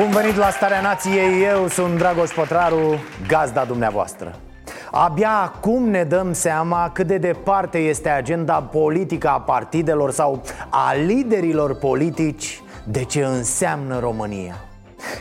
[0.00, 4.34] Bun venit la Starea Nației, eu sunt Dragoș Pătraru, gazda dumneavoastră.
[4.90, 10.94] Abia acum ne dăm seama cât de departe este agenda politică a partidelor sau a
[10.94, 14.54] liderilor politici de ce înseamnă România.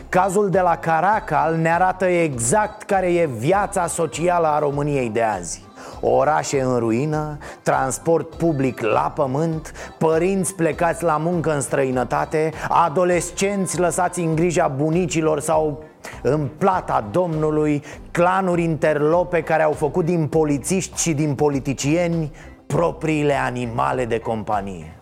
[0.10, 5.69] Cazul de la Caracal ne arată exact care e viața socială a României de azi
[6.02, 14.20] Orașe în ruină, transport public la pământ, părinți plecați la muncă în străinătate, adolescenți lăsați
[14.20, 15.84] în grija bunicilor sau
[16.22, 22.32] în plata domnului, clanuri interlope care au făcut din polițiști și din politicieni
[22.68, 24.94] propriile animale de companie.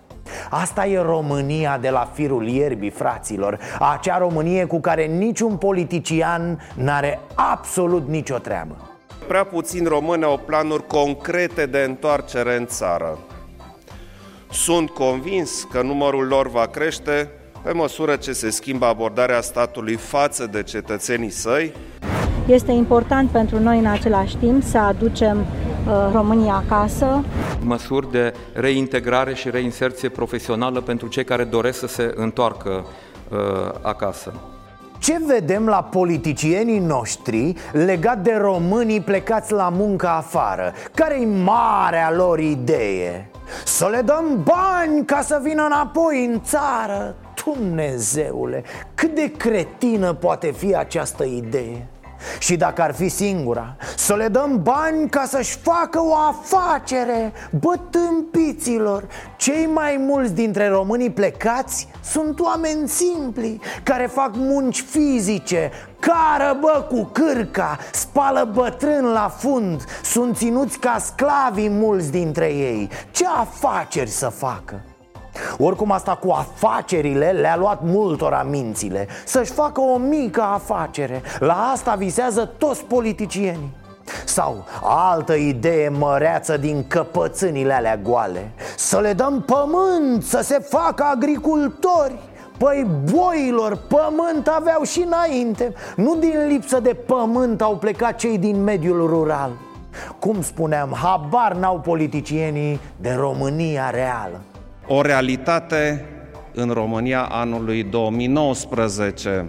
[0.50, 7.20] Asta e România de la firul ierbii, fraților Acea Românie cu care niciun politician n-are
[7.36, 8.97] absolut nicio treabă
[9.28, 13.20] Prea puțini români au planuri concrete de întoarcere în țară.
[14.52, 17.32] Sunt convins că numărul lor va crește
[17.64, 21.74] pe măsură ce se schimbă abordarea statului față de cetățenii săi.
[22.46, 27.24] Este important pentru noi în același timp să aducem uh, România acasă.
[27.62, 32.86] Măsuri de reintegrare și reinserție profesională pentru cei care doresc să se întoarcă
[33.30, 33.38] uh,
[33.82, 34.34] acasă.
[35.00, 40.74] Ce vedem la politicienii noștri legat de românii plecați la muncă afară?
[40.94, 43.30] Care-i marea lor idee?
[43.66, 47.16] Să le dăm bani ca să vină înapoi în țară?
[47.46, 48.64] Dumnezeule,
[48.96, 51.88] cât de cretină poate fi această idee?
[52.40, 57.34] Și dacă ar fi singura Să le dăm bani ca să-și facă o afacere.
[57.60, 59.08] Bă, tâmpiților
[59.38, 65.72] Cei mai mulți dintre românii plecați Sunt oameni simpli Care fac munci fizice.
[66.00, 69.84] Cară, bă, cu cârca Spală bătrân la fund.
[70.04, 72.90] Sunt ținuți ca sclavii mulți dintre ei.
[73.12, 74.82] Ce afaceri să facă?
[75.58, 79.08] Oricum asta cu afacerile le-a luat multora mințile.
[79.26, 81.22] Să-și facă o mică afacere.
[81.40, 83.76] La asta visează toți politicienii.
[84.26, 88.52] Sau altă idee măreață din căpățânile alea goale.
[88.78, 92.16] Să le dăm pământ, să se facă agricultori.
[92.58, 95.74] Păi boilor, pământ aveau și înainte.
[95.96, 99.52] Nu din lipsă de pământ au plecat cei din mediul rural.
[100.20, 104.42] Cum spuneam, habar n-au politicienii de România reală
[104.90, 106.06] O realitate
[106.54, 109.46] în România anului 2019.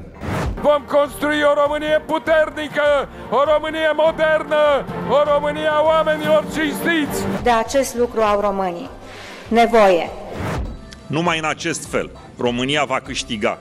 [0.61, 7.43] Vom construi o Românie puternică, o Românie modernă, o Românie a oamenilor cinstiți.
[7.43, 8.91] De acest lucru au românii
[9.49, 10.11] nevoie.
[11.07, 13.59] Numai în acest fel România va câștiga.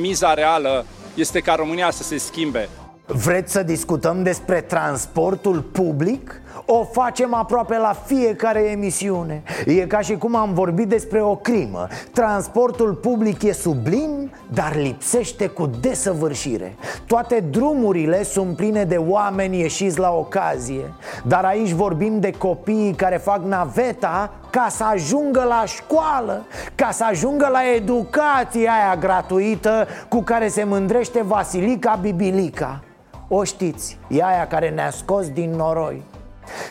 [0.00, 0.84] Miza reală
[1.14, 2.68] este ca România să se schimbe.
[3.06, 6.40] Vreți să discutăm despre transportul public?
[6.66, 9.42] O facem aproape la fiecare emisiune.
[9.66, 11.86] E ca și cum am vorbit despre o crimă.
[12.12, 16.76] Transportul public e sublim, dar lipsește cu desăvârșire.
[17.06, 20.94] Toate drumurile sunt pline de oameni ieșiți la ocazie.
[21.24, 27.04] Dar aici vorbim de copiii care fac naveta ca să ajungă la școală Ca să
[27.04, 32.82] ajungă la educația aia gratuită Cu care se mândrește Vasilica Bibilica.
[33.28, 36.02] O știți, e aia care ne-a scos din noroi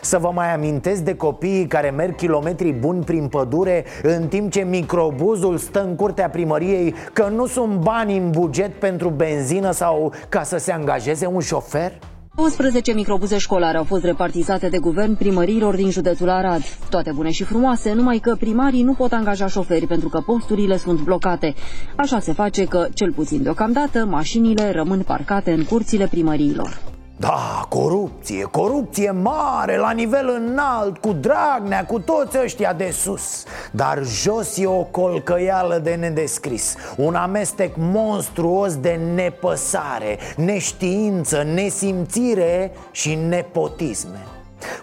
[0.02, 4.62] să vă mai amintesc de copiii care merg kilometri buni prin pădure În timp ce
[4.62, 10.44] microbuzul stă în curtea primăriei Că nu sunt bani în buget pentru benzină sau ca
[10.44, 11.92] să se angajeze un șofer?
[12.36, 16.62] 11 microbuze școlare au fost repartizate de guvern primăriilor din județul Arad.
[16.90, 21.00] Toate bune și frumoase, numai că primarii nu pot angaja șoferi pentru că posturile sunt
[21.00, 21.54] blocate.
[21.95, 26.91] Așa se face că, cel puțin deocamdată, mașinile rămân parcate în curțile primăriilor.
[27.21, 33.44] Da, corupție, corupție mare, la nivel înalt, cu Dragnea, cu toți ăștia de sus.
[33.71, 43.15] Dar jos e o colcăială de nedescris Un amestec monstruos de nepăsare, neștiință, nesimțire și
[43.15, 44.19] nepotisme.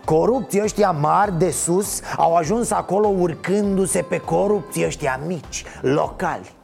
[0.05, 6.57] Corupții ăștia mari de sus au ajuns acolo urcându-se pe corupții ăștia mici, locali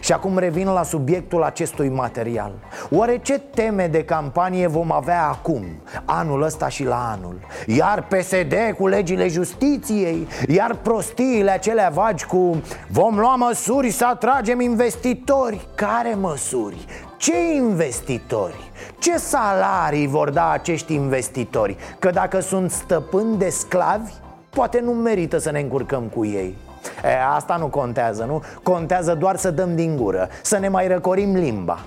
[0.00, 2.52] Și acum revin la subiectul acestui material
[2.90, 5.64] Oare ce teme de campanie vom avea acum,
[6.04, 7.38] anul ăsta și la anul?
[7.66, 14.60] Iar PSD cu legile justiției, iar prostiile acelea vagi cu Vom lua măsuri să atragem
[14.60, 16.86] investitori Care măsuri?
[17.16, 18.70] Ce investitori?
[18.98, 21.76] Ce salarii vor da acești investitori?
[21.98, 24.12] Că dacă sunt stăpâni de sclavi,
[24.50, 26.56] poate nu merită să ne încurcăm cu ei
[27.04, 28.42] e, Asta nu contează, nu?
[28.62, 31.78] Contează doar să dăm din gură, să ne mai răcorim limba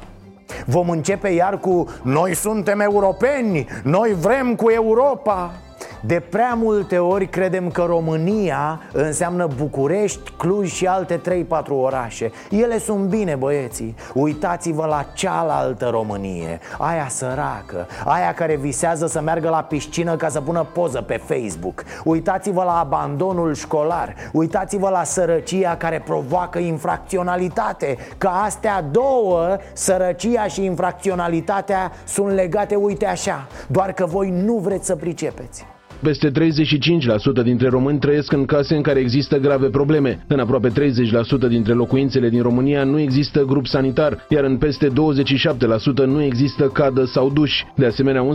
[0.65, 5.51] Vom începe iar cu Noi suntem europeni, noi vrem cu Europa
[6.05, 12.31] de prea multe ori credem că România înseamnă București, Cluj și alte 3-4 orașe.
[12.49, 13.95] Ele sunt bine, băieții.
[14.13, 16.59] Uitați-vă la cealaltă Românie.
[16.77, 17.87] Aia săracă.
[18.05, 21.83] Aia care visează să meargă la piscină ca să pună poză pe Facebook.
[22.03, 24.15] Uitați-vă la abandonul școlar.
[24.31, 27.97] Uitați-vă la sărăcia care provoacă infracționalitate.
[28.17, 33.47] Că astea două, sărăcia și infracționalitatea, sunt legate, uite așa.
[33.67, 35.65] Doar că voi nu vreți să pricepeți
[36.01, 40.23] peste 35% dintre români trăiesc în case în care există grave probleme.
[40.27, 44.91] În aproape 30% dintre locuințele din România nu există grup sanitar, iar în peste 27%
[46.05, 47.61] nu există cadă sau duș.
[47.75, 48.25] De asemenea,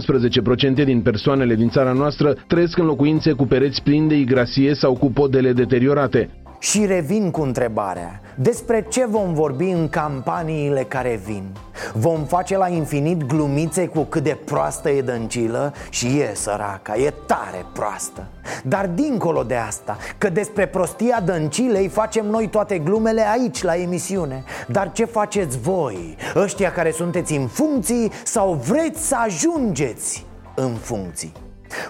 [0.80, 4.92] 11% din persoanele din țara noastră trăiesc în locuințe cu pereți plini de igrasie sau
[4.92, 6.30] cu podele deteriorate.
[6.58, 11.44] Și revin cu întrebarea Despre ce vom vorbi în campaniile care vin?
[11.94, 17.12] Vom face la infinit glumițe cu cât de proastă e dăncilă Și e săraca, e
[17.26, 18.26] tare proastă
[18.64, 24.44] Dar dincolo de asta, că despre prostia dăncilei facem noi toate glumele aici la emisiune
[24.68, 31.32] Dar ce faceți voi, ăștia care sunteți în funcții sau vreți să ajungeți în funcții?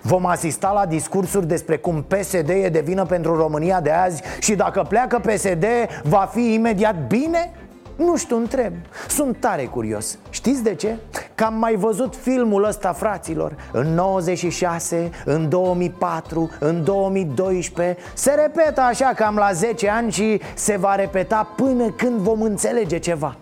[0.03, 4.55] Vom asista la discursuri despre cum PSD e de vină pentru România de azi și
[4.55, 5.65] dacă pleacă PSD
[6.03, 7.53] va fi imediat bine?
[7.97, 8.73] Nu știu, întreb.
[9.09, 10.19] Sunt tare curios.
[10.31, 10.97] Știți de ce?
[11.35, 13.57] Că am mai văzut filmul ăsta, fraților.
[13.73, 20.77] În 96, în 2004, în 2012 Se repetă așa cam la 10 ani și se
[20.77, 23.37] va repeta până când vom înțelege ceva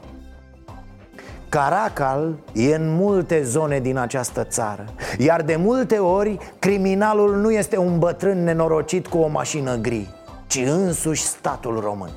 [1.54, 4.84] Caracal e în multe zone din această țară
[5.18, 10.14] Iar de multe ori criminalul nu este un bătrân nenorocit cu o mașină gri
[10.46, 12.10] Ci însuși statul român.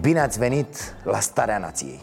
[0.00, 2.00] Bine ați venit la Starea Nației.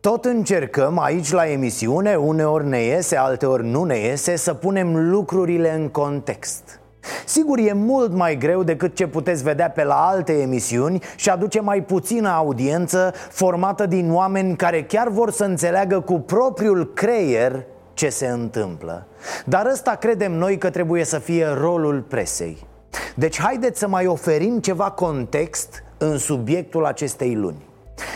[0.00, 5.74] Tot încercăm aici la emisiune, uneori ne iese, alteori nu ne iese, să punem lucrurile
[5.74, 6.81] în context
[7.24, 11.60] Sigur, e mult mai greu decât ce puteți vedea pe la alte emisiuni și aduce
[11.60, 17.64] mai puțină audiență formată din oameni care chiar vor să înțeleagă cu propriul creier
[17.94, 19.06] ce se întâmplă.
[19.44, 22.66] Dar ăsta credem noi că trebuie să fie rolul presei.
[23.14, 27.70] Deci haideți să mai oferim ceva context în subiectul acestei luni.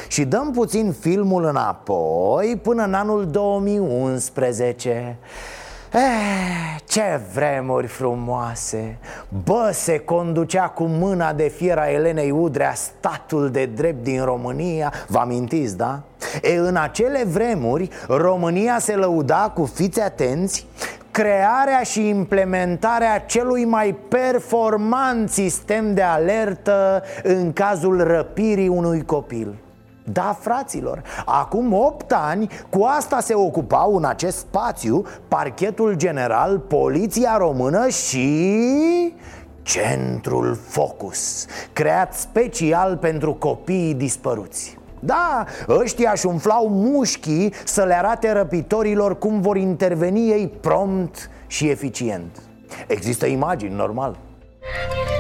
[0.09, 5.19] Și dăm puțin filmul înapoi până în anul 2011
[5.93, 6.01] Eh,
[6.85, 8.99] ce vremuri frumoase.
[9.45, 14.93] Bă, se conducea cu mâna de fiera Elenei Udrea statul de drept din România.
[15.07, 16.03] Vă amintiți, da?
[16.43, 20.67] E, în acele vremuri, România se lăuda cu fiți atenți
[21.11, 29.55] crearea și implementarea celui mai performant sistem de alertă în cazul răpirii unui copil
[30.13, 37.37] da, fraților, acum 8 ani cu asta se ocupau în acest spațiu Parchetul General, Poliția
[37.37, 39.15] Română și...
[39.63, 48.33] Centrul Focus, creat special pentru copiii dispăruți da, ăștia își umflau mușchii să le arate
[48.33, 52.43] răpitorilor cum vor interveni ei prompt și eficient
[52.87, 54.19] Există imagini, normal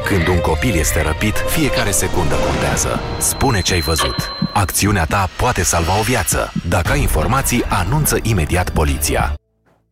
[0.08, 3.00] când un copil este răpit, fiecare secundă contează.
[3.18, 4.45] Spune ce ai văzut.
[4.60, 6.52] Acțiunea ta poate salva o viață.
[6.68, 9.34] Dacă ai informații, anunță imediat poliția.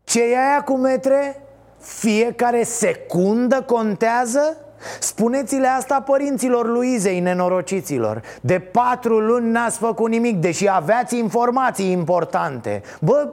[0.04, 1.42] Ce e aia cu metre?
[1.80, 4.56] Fiecare secundă contează?
[5.00, 12.83] Spuneți-le asta părinților Luizei, nenorociților De patru luni n-ați făcut nimic, deși aveați informații importante
[13.00, 13.28] Bă,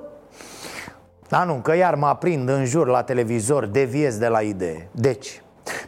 [1.28, 5.42] da nu, că iar mă aprind în jur la televizor, deviez de la idee Deci,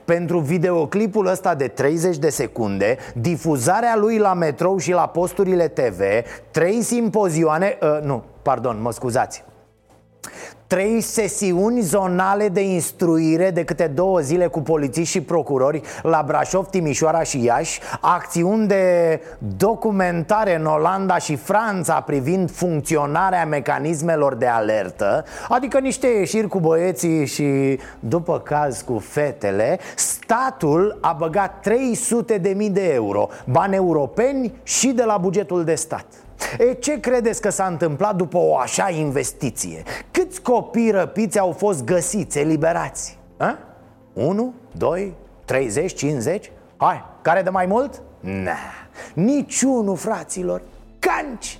[0.06, 6.02] pentru videoclipul ăsta de 30 de secunde Difuzarea lui la metrou și la posturile TV
[6.52, 9.44] Trei simpozioane, uh, nu, pardon, mă scuzați
[10.74, 16.68] Trei sesiuni zonale de instruire de câte două zile cu polițiști și procurori La Brașov,
[16.68, 17.80] Timișoara și Iași.
[18.02, 19.20] Acțiuni de
[19.58, 27.26] documentare în Olanda și Franța privind funcționarea mecanismelor de alertă Adică niște ieșiri cu băieții
[27.26, 29.80] și după caz cu fetele.
[29.96, 35.76] Statul a băgat 300 de mii de euro Bani europeni și de la bugetul de
[35.76, 36.06] stat
[36.58, 39.84] E, ce credeți că s-a întâmplat după o așa investiție?
[40.12, 43.18] Câți copii răpiți au fost găsiți, eliberați?
[43.38, 43.58] A?
[44.14, 45.14] 1, 2,
[45.46, 46.52] 30, 50?
[46.78, 48.02] Hai, care de mai mult?
[48.20, 48.58] Na,
[49.14, 50.62] niciunul, fraților
[51.00, 51.58] Canci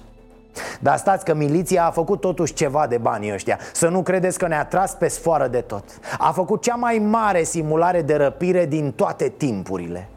[0.80, 4.48] dar stați că miliția a făcut totuși ceva de banii ăștia Să nu credeți că
[4.48, 5.84] ne-a tras pe sfoară de tot
[6.18, 10.08] A făcut cea mai mare simulare de răpire din toate timpurile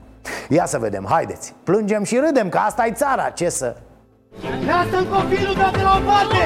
[0.49, 3.77] Ia să vedem, haideți Plângem și râdem, că asta e țara, ce să...
[4.43, 6.43] Lasă-n copilul, dă-te la o parte!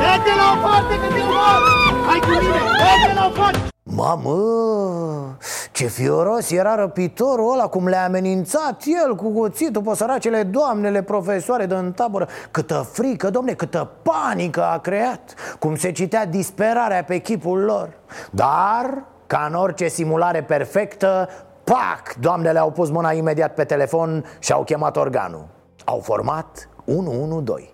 [0.00, 1.60] Dă-te la o parte că te omor!
[2.06, 3.58] Hai cu mine, dă-te la o parte!
[3.82, 5.36] Mamă,
[5.72, 11.66] ce fioros era răpitorul ăla Cum le-a amenințat el cu cuțitul Pe săracele doamnele profesoare
[11.66, 17.18] de în tabără Câtă frică, domne, câtă panică a creat Cum se citea disperarea pe
[17.18, 17.88] chipul lor
[18.30, 21.28] Dar, ca în orice simulare perfectă
[21.64, 22.14] Pac!
[22.20, 25.46] Doamnele au pus mâna imediat pe telefon și au chemat organul
[25.84, 27.68] Au format 112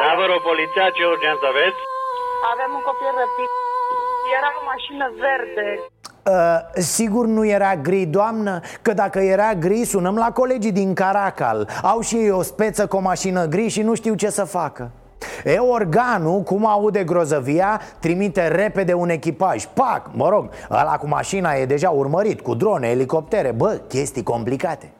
[0.00, 1.78] Tabără poliția, ce urgență aveți?
[2.52, 3.50] Avem un copil răpit.
[4.36, 5.66] Era o mașină verde.
[6.32, 8.60] Uh, sigur nu era gri, doamnă?
[8.82, 12.96] Că dacă era gri, sunăm la colegii din Caracal Au și ei o speță cu
[12.96, 14.90] o mașină gri și nu știu ce să facă
[15.44, 21.52] E, organul, cum aude grozăvia, trimite repede un echipaj Pac, mă rog, ăla cu mașina
[21.52, 24.92] e deja urmărit, cu drone, elicoptere Bă, chestii complicate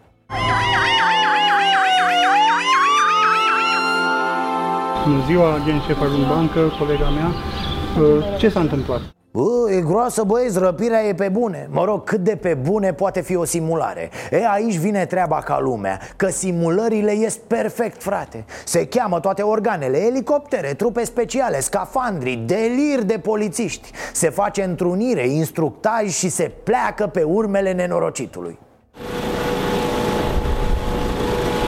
[5.04, 7.26] Bună ziua, agent șef în bancă, colega mea.
[7.26, 9.00] Uh, Ce s-a întâmplat?
[9.32, 11.68] Bă, e groasă băieți, răpirea e pe bune.
[11.70, 14.10] Mă rog, cât de pe bune poate fi o simulare?
[14.30, 18.44] E, aici vine treaba ca lumea Că simulările ies perfect, frate.
[18.64, 23.90] Se cheamă toate organele, elicoptere, trupe speciale, scafandri, delir de polițiști.
[24.12, 28.58] Se face întrunire, instructaj și se pleacă pe urmele nenorocitului.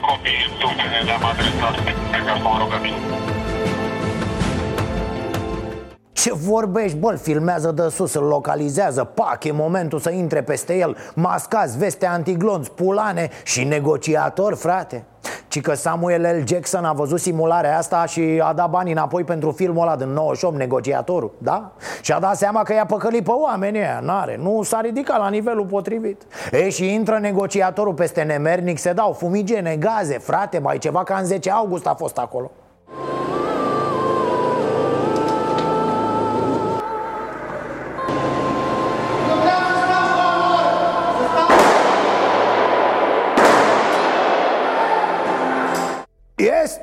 [0.01, 3.36] Copii, dumne le-am adresat Singapura, Brasil.
[6.17, 10.77] Ce vorbești, bă, îl filmează de sus, îl localizează Pac, e momentul să intre peste
[10.77, 15.05] el Mascați, veste antiglonți, pulane și negociator, frate
[15.47, 16.47] Ci că Samuel L.
[16.47, 20.57] Jackson a văzut simularea asta și a dat bani înapoi pentru filmul ăla din 98,
[20.57, 21.71] negociatorul, da?
[22.01, 25.29] Și a dat seama că i-a păcălit pe oameni ăia, n-are, nu s-a ridicat la
[25.29, 26.21] nivelul potrivit
[26.51, 31.25] E, și intră negociatorul peste nemernic, se dau fumigene, gaze, frate, mai ceva ca în
[31.25, 32.51] 10 august a fost acolo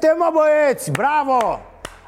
[0.04, 1.61] Este mă băieți, bravo!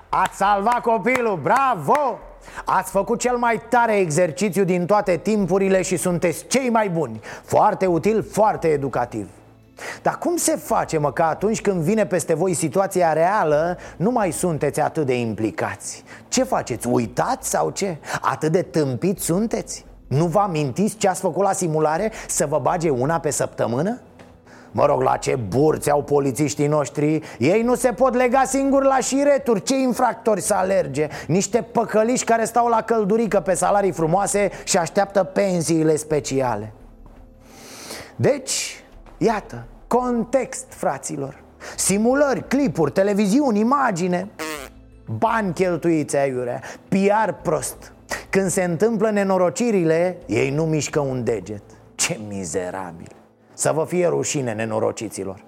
[0.09, 2.19] Ați salvat copilul, bravo!
[2.65, 7.87] Ați făcut cel mai tare exercițiu din toate timpurile și sunteți cei mai buni Foarte
[7.87, 9.29] util, foarte educativ
[10.03, 14.31] dar cum se face, mă, că atunci când vine peste voi situația reală Nu mai
[14.31, 16.89] sunteți atât de implicați Ce faceți?
[16.89, 17.97] Uitați sau ce?
[18.21, 19.85] Atât de tâmpiți sunteți?
[20.07, 22.13] Nu vă amintiți ce ați făcut la simulare?
[22.29, 24.01] Să vă bage una pe săptămână?
[24.77, 27.21] Mă rog, la ce burți au polițiștii noștri?
[27.39, 29.63] Ei nu se pot lega singuri la șireturi.
[29.63, 31.09] Ce infractori să alerge?
[31.27, 36.73] Niște păcăliși care stau la căldurică pe salarii frumoase Și așteaptă pensiile speciale.
[38.17, 38.85] Deci,
[39.19, 41.43] iată, context, fraților.
[41.77, 44.29] Simulări, clipuri, televiziuni, imagine.
[45.19, 47.93] Bani cheltuiți aiurea PR prost.
[48.31, 51.63] Când se întâmplă nenorocirile Ei nu mișcă un deget.
[51.95, 53.17] Ce mizerabil
[53.59, 55.45] Să vă fie rușine nenorociților.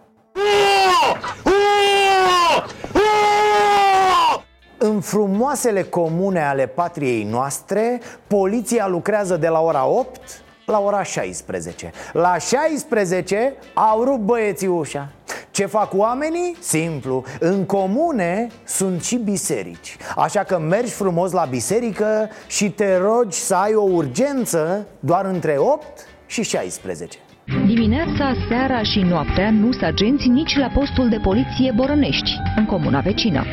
[4.79, 10.21] În frumoasele comune ale patriei noastre Poliția lucrează de la ora 8
[10.67, 15.09] la ora 16 La 16 au rupt băieții ușa.
[15.51, 16.57] Ce fac oamenii?
[16.61, 17.25] Simplu.
[17.41, 19.97] În comune sunt și biserici.
[20.17, 25.57] Așa că mergi frumos la biserică Și te rogi să ai o urgență Doar între
[25.59, 25.87] 8
[26.27, 32.31] și 16 Dimineața, seara și noaptea nu sunt agenți nici la postul de poliție Borănești,
[32.57, 33.45] în comuna vecină.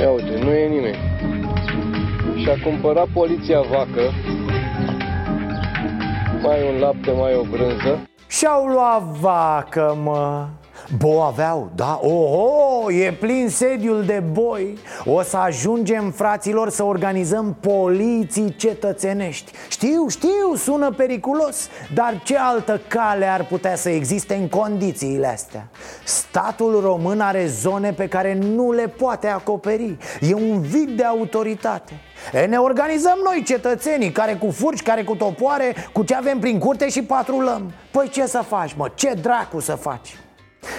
[0.00, 0.96] Ia uite, nu e nimeni.
[2.36, 4.12] Și-a cumpărat poliția vacă,
[6.42, 8.08] mai un lapte, mai o brânză.
[8.28, 10.46] Și-au luat vacă, mă
[10.98, 11.98] Bo aveau, da?
[12.02, 20.08] Oho, e plin sediul de boi O să ajungem, fraților, să organizăm poliții cetățenești Știu,
[20.08, 25.68] știu, sună periculos Dar ce altă cale ar putea să existe în condițiile astea?
[26.04, 31.92] Statul român are zone pe care nu le poate acoperi E un vid de autoritate
[32.32, 36.58] E, ne organizăm noi cetățenii Care cu furci, care cu topoare Cu ce avem prin
[36.58, 38.90] curte și patrulăm Păi ce să faci, mă?
[38.94, 40.16] Ce dracu să faci?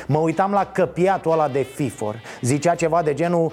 [0.07, 2.21] Mă uitam la căpiatul ăla de FIFOR.
[2.41, 3.51] Zicea ceva de genul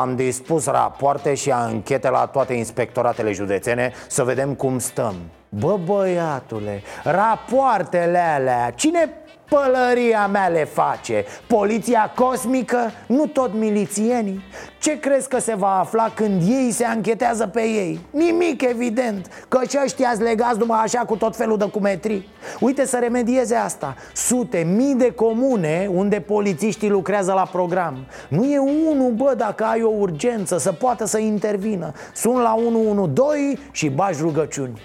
[0.00, 5.14] Am dispus rapoarte și anchete la toate inspectoratele județene Să vedem cum stăm.
[5.48, 9.10] Bă, băiatule, rapoartele alea Cine
[9.52, 11.24] pălăria mea le face?
[11.46, 12.90] Poliția cosmică?
[13.06, 14.42] Nu tot milițienii?
[14.78, 18.00] Ce crezi că se va afla când ei se anchetează pe ei?
[18.10, 22.28] Nimic evident Că și ăștia legați numai așa cu tot felul de cumetrii
[22.60, 28.58] Uite să remedieze asta Sute, mii de comune unde polițiștii lucrează la program Nu e
[28.58, 34.20] unul, bă, dacă ai o urgență Să poată să intervină Sun la 112 și bagi
[34.20, 34.80] rugăciuni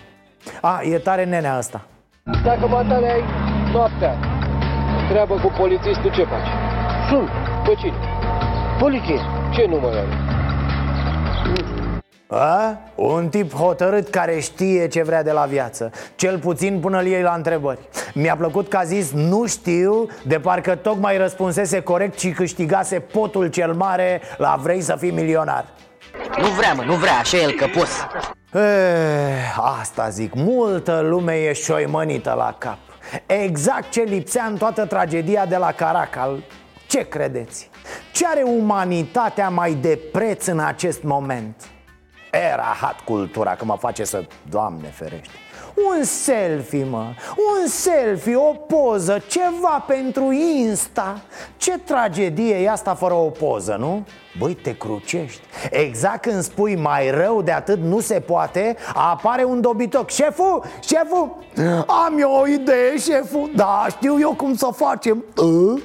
[0.61, 1.85] A, e tare nenea asta
[2.43, 3.23] Dacă matale ai
[3.73, 4.17] noaptea,
[5.09, 6.47] treabă cu polițistul, ce faci?
[7.09, 7.29] Sunt.
[7.65, 7.97] Pe cine?
[8.79, 9.19] Poliție.
[9.53, 10.07] Ce număr are?
[12.27, 12.77] A?
[12.95, 17.21] Un tip hotărât care știe ce vrea de la viață Cel puțin până îl iei
[17.21, 17.79] la întrebări
[18.13, 23.47] Mi-a plăcut că a zis nu știu De parcă tocmai răspunsese corect și câștigase potul
[23.47, 25.65] cel mare La vrei să fii milionar
[26.37, 27.89] Nu vrea, mă, nu vrea, așa el căpos
[28.53, 28.61] Eh,
[29.79, 32.77] asta zic, multă lume e șoimănită la cap
[33.25, 36.43] Exact ce lipsea în toată tragedia de la Caracal
[36.87, 37.69] Ce credeți?
[38.13, 41.69] Ce are umanitatea mai de preț în acest moment?
[42.31, 44.25] Era hat cultura, că mă face să...
[44.49, 45.37] Doamne ferește
[45.85, 47.05] un selfie, mă,
[47.37, 51.21] un selfie, o poză, ceva pentru Insta.
[51.57, 54.05] Ce tragedie e asta fără o poză, nu?
[54.39, 55.41] Băi, te crucești.
[55.71, 60.09] Exact când spui mai rău de atât nu se poate Apare un dobitoc.
[60.09, 61.37] Șeful, șeful,
[61.87, 65.25] am eu o idee, șeful Da, știu eu cum să facem.
[65.37, 65.81] Uh?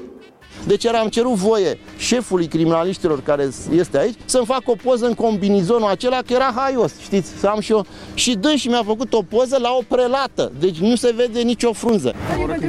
[0.67, 5.89] Deci am cerut voie șefului criminaliștilor care este aici să-mi fac o poză în combinizonul
[5.89, 7.87] acela că era haios, știți, să am și eu.
[8.15, 11.73] Și dâns și mi-a făcut o poză la o prelată, deci nu se vede nicio
[11.73, 12.15] frunză.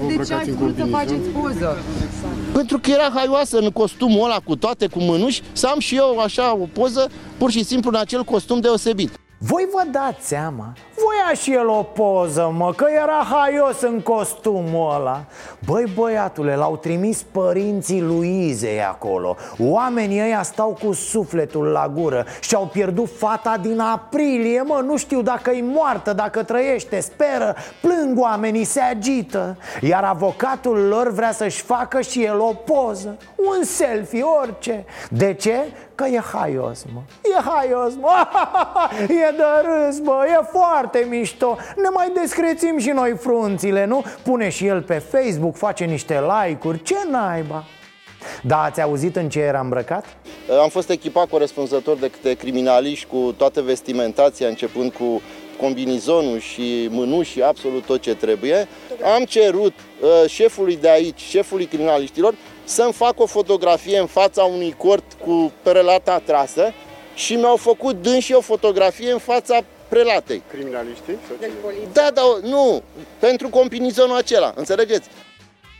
[0.08, 1.78] De ce ați vrut să faceți poză?
[2.54, 6.20] Pentru că era haioasă în costumul ăla cu toate, cu mânuși, să am și eu
[6.20, 9.23] așa o poză, pur și simplu în acel costum deosebit.
[9.46, 10.74] Voi vă dați seama?
[10.96, 15.24] Voia și el o poză, mă, că era haios în costumul ăla.
[15.66, 19.36] Băi, băiatule, l-au trimis părinții Luizei acolo.
[19.60, 25.22] Oamenii ăia stau cu sufletul la gură Și-au pierdut fata din aprilie, mă, nu știu
[25.22, 27.56] dacă e moartă, dacă trăiește, speră.
[27.82, 29.58] Plâng oamenii, se agită.
[29.82, 34.86] Iar avocatul lor vrea să-și facă și el o poză Un selfie, orice.
[35.10, 35.56] De ce?
[35.96, 38.28] Că e haios, mă E haios, mă
[39.00, 44.04] E de râs, mă E foarte mișto Ne mai descrețim și noi frunțile, nu?
[44.24, 47.64] Pune și el pe Facebook, face niște like-uri Ce naiba?
[48.42, 50.06] Da, ați auzit în ce era îmbrăcat?
[50.62, 55.22] Am fost echipat corespunzător de câte criminaliști cu toată vestimentația, începând cu
[55.60, 58.68] combinizonul și mânuși și absolut tot ce trebuie.
[59.16, 64.76] Am cerut uh, șefului de aici, șefului criminaliștilor, să-mi fac o fotografie în fața unui
[64.78, 66.72] cort cu prelata trasă
[67.16, 70.42] și mi-au făcut dânsi o fotografie în fața prelatei.
[70.52, 71.18] Criminaliștii?
[71.92, 72.82] Da, da, nu,
[73.20, 75.10] pentru combinizonul acela, înțelegeți?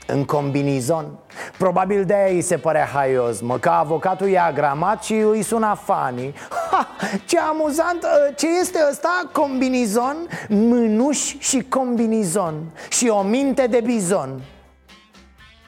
[0.08, 1.18] În combinizon
[1.58, 6.34] Probabil de-aia îi se părea haios, mă Că avocatul i-a agramat și îi suna fanii
[6.72, 6.88] ha,
[7.26, 9.30] Ce amuzant, ce este ăsta?
[9.32, 14.42] Combinizon, mânuși și combinizon Și o minte de bizon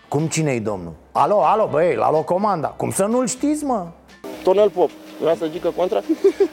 [0.08, 0.94] Cum cine-i domnul?
[1.18, 3.88] Alo, alo, băi, la comanda Cum să nu-l știți, mă?
[4.44, 6.00] Tonel Pop, vreau să zică contra?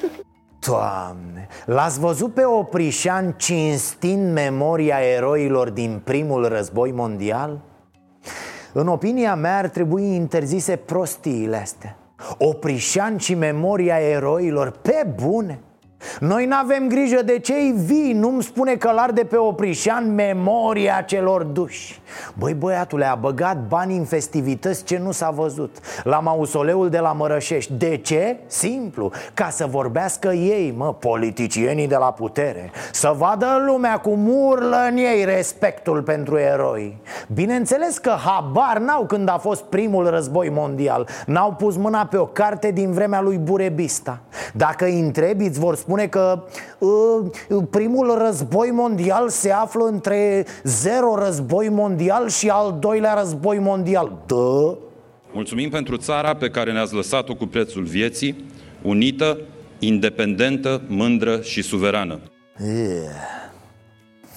[0.66, 7.60] Doamne, l-ați văzut pe Oprișan cinstind memoria eroilor din primul război mondial?
[8.72, 11.96] În opinia mea ar trebui interzise prostiile astea
[12.38, 15.60] Oprișan și memoria eroilor, pe bune
[16.20, 22.00] noi n-avem grijă de cei vii Nu-mi spune călar de pe Oprișan memoria celor duși.
[22.38, 25.76] Băi băiatule, a băgat bani în festivități ce nu s-a văzut.
[26.02, 27.72] La mausoleul de la Mărășești.
[27.72, 28.36] De ce?
[28.46, 32.70] Simplu, ca să vorbească ei, mă, politicienii de la putere.
[32.92, 37.00] Să vadă lumea cum urlă în ei respectul pentru eroi.
[37.34, 41.08] Bineînțeles că habar n-au când a fost primul război mondial.
[41.26, 44.20] N-au pus mâna pe o carte din vremea lui Burebista.
[44.54, 46.42] Dacă îi întrebi, îți vor spune spune că
[46.78, 54.22] uh, primul război mondial se află între zero război mondial și al doilea război mondial
[54.26, 54.76] Dă?
[55.32, 58.44] Mulțumim pentru țara pe care ne-ați lăsat-o cu prețul vieții,
[58.82, 59.38] unită,
[59.78, 62.20] independentă, mândră și suverană.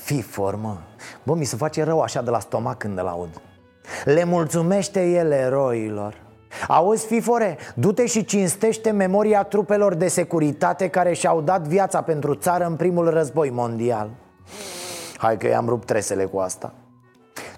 [0.03, 0.81] Fi formă
[1.23, 3.41] Bă, mi se face rău așa de la stomac când îl aud
[4.05, 6.24] Le mulțumește el eroilor
[6.67, 12.65] Auzi, Fifore, du-te și cinstește memoria trupelor de securitate care și-au dat viața pentru țară
[12.65, 14.09] în primul război mondial.
[15.17, 16.73] Hai că i-am rupt tresele cu asta.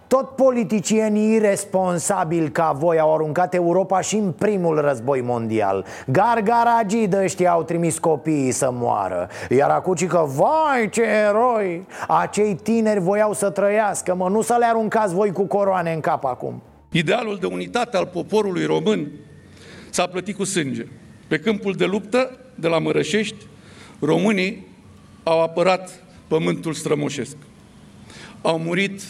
[0.08, 5.86] Tot politicienii irresponsabili ca voi au aruncat Europa și în primul război mondial.
[6.06, 9.30] Gargaragii de ăștia au trimis copiii să moară.
[9.50, 11.88] Iar acuci că, vai ce eroi!
[12.08, 16.26] Acei tineri voiau să trăiască, mă, nu să le aruncați voi cu coroane în cap
[16.26, 16.62] acum
[16.98, 19.12] Idealul de unitate al poporului român
[19.90, 20.86] s-a plătit cu sânge.
[21.28, 23.46] Pe câmpul de luptă de la Mărășești,
[24.00, 24.68] românii
[25.24, 27.36] au apărat pământul strămoșesc.
[28.42, 29.02] Au murit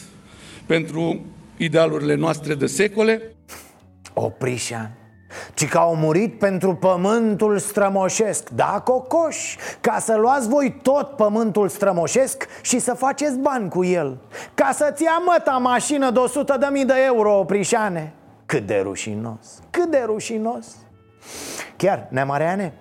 [0.65, 1.25] pentru
[1.57, 3.21] idealurile noastre de secole.
[4.13, 5.06] Oprișan
[5.53, 11.67] ci că au murit pentru pământul strămoșesc Da, cocoș, ca să luați voi tot pământul
[11.67, 14.17] strămoșesc și să faceți bani cu el
[14.53, 18.13] Ca să-ți ia măta mașină de 100 de mii de euro, oprișane
[18.45, 20.65] Cât de rușinos, cât de rușinos
[21.75, 22.73] Chiar, Neamareane,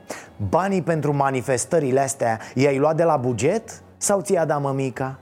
[0.48, 5.18] banii pentru manifestările astea i-ai luat de la buget sau ți-a dat mămica?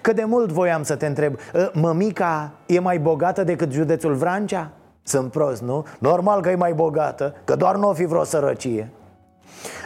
[0.00, 4.70] Că de mult voiam să te întreb ă, Mămica e mai bogată decât județul Vrancea?
[5.06, 5.84] Sunt prost, nu?
[5.98, 8.90] Normal că e mai bogată, că doar nu o fi vreo sărăcie.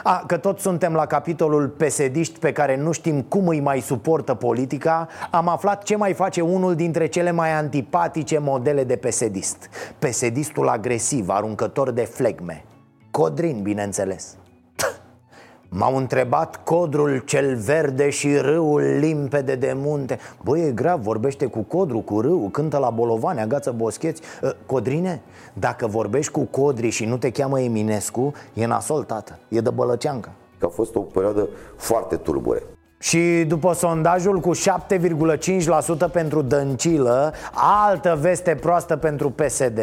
[0.02, 4.34] A, că tot suntem la capitolul pesediști pe care nu știm cum îi mai suportă
[4.34, 9.68] politica Am aflat ce mai face unul dintre cele mai antipatice modele de pesedist.
[9.98, 12.64] Pesedistul agresiv, aruncător de flegme.
[13.10, 14.36] Codrin, bineînțeles
[15.70, 20.18] M-au întrebat codrul cel verde și râul limpede de munte.
[20.42, 24.22] Băi, e grav, vorbește cu codru, cu râul, cântă la bolovane, agață boscheți.
[24.42, 29.60] Ă, Codrine, dacă vorbești cu codri și nu te cheamă Eminescu, e nasol, tată, e
[29.60, 30.30] de bălăceancă.
[30.58, 32.62] Că a fost o perioadă foarte tulbure.
[33.00, 37.32] Și după sondajul cu 7,5% pentru Dăncilă
[37.86, 39.78] Altă veste proastă pentru PSD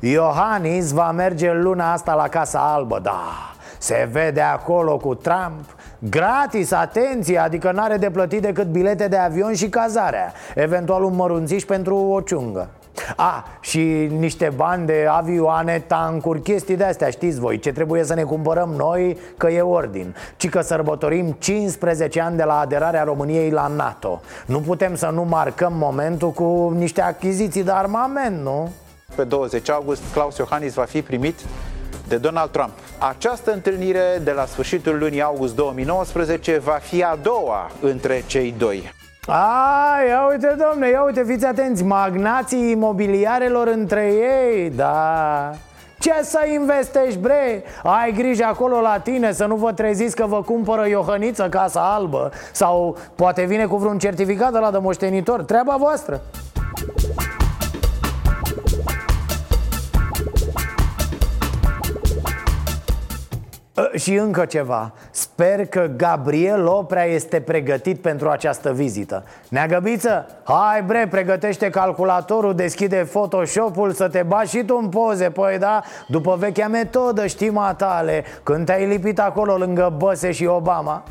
[0.00, 3.53] Iohannis va merge luna asta la Casa Albă, da
[3.84, 5.64] se vede acolo cu Trump.
[5.98, 10.32] Gratis, atenție, adică n-are de plătit decât bilete de avion și cazarea.
[10.54, 12.68] Eventual un mărunțiș pentru o ciungă.
[13.16, 13.80] A, și
[14.18, 18.74] niște bani de avioane, tancuri, chestii de astea, știți voi Ce trebuie să ne cumpărăm
[18.76, 20.14] noi, că e ordin.
[20.36, 24.20] Ci că sărbătorim 15 ani de la aderarea României la NATO.
[24.46, 28.70] Nu putem să nu marcăm momentul cu niște achiziții de armament, nu?
[29.14, 31.34] Pe 20 august, Claus Iohannis va fi primit
[32.08, 32.70] de Donald Trump.
[32.98, 38.92] Această întâlnire de la sfârșitul lunii august 2019 va fi a doua între cei doi.
[39.26, 45.50] A, ia uite, domne, ia uite, fiți atenți Magnații imobiliarelor între ei, da
[46.04, 47.62] ce să investești, bre?
[47.82, 52.30] Ai grijă acolo la tine să nu vă treziți că vă cumpără Iohăniță Casa Albă
[52.52, 56.20] Sau poate vine cu vreun certificat de la de moștenitor Treaba voastră
[63.94, 64.92] și încă ceva.
[65.10, 69.24] Sper că Gabriel Oprea este pregătit pentru această vizită.
[69.48, 75.58] Neagăbiță, hai bre, pregătește calculatorul, deschide Photoshop-ul Să te bași și tu în poze, păi
[75.58, 75.82] da?
[76.06, 81.02] După vechea metodă, știi tale Când te-ai lipit acolo lângă Băse și Obama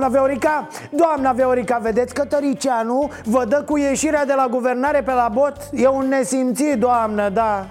[0.00, 5.12] Doamna Veorica, doamna Veorica, vedeți că Tăricianu vă dă cu ieșirea de la guvernare pe
[5.12, 5.56] la bot?
[5.72, 7.66] E un nesimțit, doamnă, da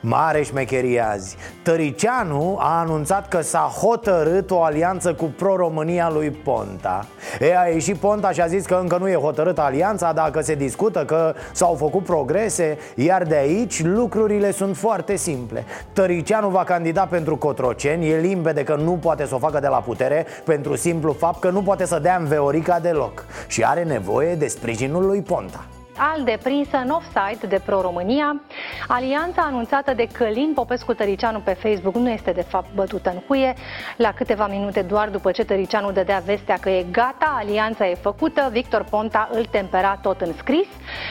[0.00, 1.36] Mare șmecherie azi.
[1.62, 7.06] Tăricianu a anunțat că s-a hotărât o alianță cu pro-România lui Ponta.
[7.40, 10.54] E, a ieșit Ponta și a zis că încă nu e hotărâtă alianța Dacă se
[10.54, 15.64] discută că s-au făcut progrese Iar de aici lucrurile sunt foarte simple.
[15.92, 19.78] Tăricianu va candida pentru Cotroceni E limpede că nu poate să o facă de la
[19.78, 23.24] putere Pentru simplu fapt că nu poate să dea în Veorica deloc.
[23.46, 25.64] Și are nevoie de sprijinul lui Ponta
[25.98, 28.40] ALDE prinsă în offside de Pro-România.
[28.88, 33.54] Alianța anunțată de Călin Popescu Tăricianu pe Facebook nu este de fapt bătută în cuie.
[33.96, 38.48] La câteva minute doar după ce Tăricianu dădea vestea că e gata, alianța e făcută,
[38.52, 40.66] Victor Ponta îl tempera tot în scris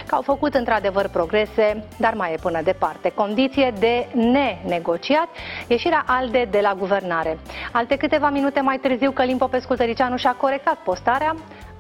[0.08, 3.10] că au făcut într-adevăr progrese, dar mai e până departe.
[3.10, 5.28] Condiție de nenegociat,
[5.68, 7.38] ieșirea ALDE de la guvernare.
[7.72, 11.36] Alte câteva minute mai târziu, Călin Popescu Tăricianu și-a corectat postarea,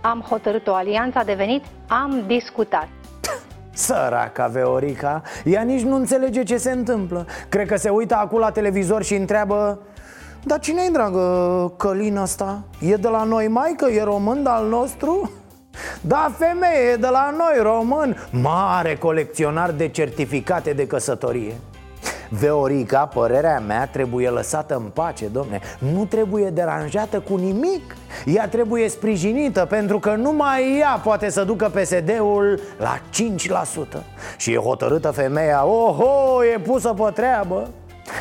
[0.10, 2.88] am hotărât o alianță a devenit am discutat.
[3.74, 8.52] Săraca Veorica, ea nici nu înțelege ce se întâmplă Cred că se uită acum la
[8.52, 9.80] televizor și întreabă
[10.44, 12.64] Dar cine-i dragă Călin ăsta?
[12.80, 15.32] E de la noi mai că e român al nostru?
[16.02, 21.54] Da, femeie, e de la noi, român Mare colecționar de certificate de căsătorie
[22.30, 25.60] Veorica, părerea mea, trebuie lăsată în pace, domne.
[25.78, 27.96] Nu trebuie deranjată cu nimic.
[28.26, 33.00] Ea trebuie sprijinită pentru că numai ea poate să ducă PSD-ul la
[33.98, 34.02] 5%
[34.38, 37.70] Și e hotărâtă femeia, oho, e pusă pe treabă.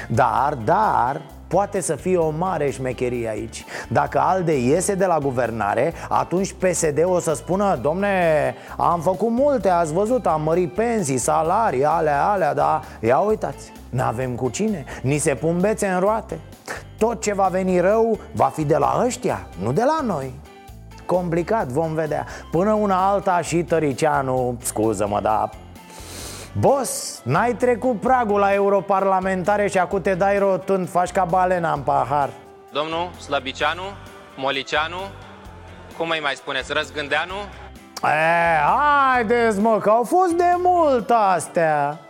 [0.09, 3.65] Dar, dar, poate să fie o mare șmecherie aici.
[3.89, 9.69] Dacă ALDE iese de la guvernare, atunci PSD o să spună Domne, am făcut multe,
[9.69, 15.19] ați văzut, am mărit pensii, salarii, alea, alea Dar ia uitați, N-avem cu cine, ni
[15.19, 16.39] se pun bețe în roate.
[16.99, 20.33] Tot ce va veni rău va fi de la ăștia, nu de la noi.
[21.07, 22.27] Complicat, vom vedea.
[22.51, 25.51] Până una alta și Tăricianu, scuză-mă, dar
[26.59, 31.81] Boss, n-ai trecut pragul la europarlamentare și acum te dai rotund, faci ca balena în
[31.81, 32.31] pahar
[32.73, 33.83] Domnul Slăbicianu,
[34.37, 35.01] Molicianu,
[35.97, 37.35] cum îi mai spuneți, Răzgândeanu?
[38.03, 38.59] E,
[39.13, 42.01] haideți mă, că au fost de mult astea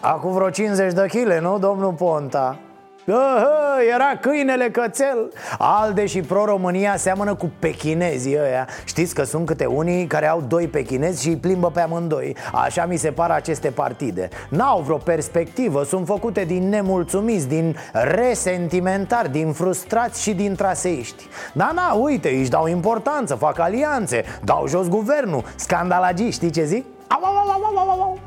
[0.00, 2.58] Acum vreo 50 de chile, nu, domnul Ponta?
[3.08, 5.32] Aha, era câinele cățel.
[5.58, 8.68] Alde și Pro-România seamănă cu pechinezii ăia.
[8.84, 12.36] Știți că sunt câte unii care au doi pechinezi și îi plimbă pe amândoi.
[12.52, 14.28] Așa mi se par aceste partide.
[14.48, 21.24] N-au vreo perspectivă, sunt făcute din nemulțumiți, din resentimentari, din frustrați și din traseiști.
[21.52, 26.84] Da, na, uite, își dau importanță, fac alianțe, dau jos guvernul, scandalagiști, știi ce zic?
[27.08, 28.18] Au, au, au, au, au, au.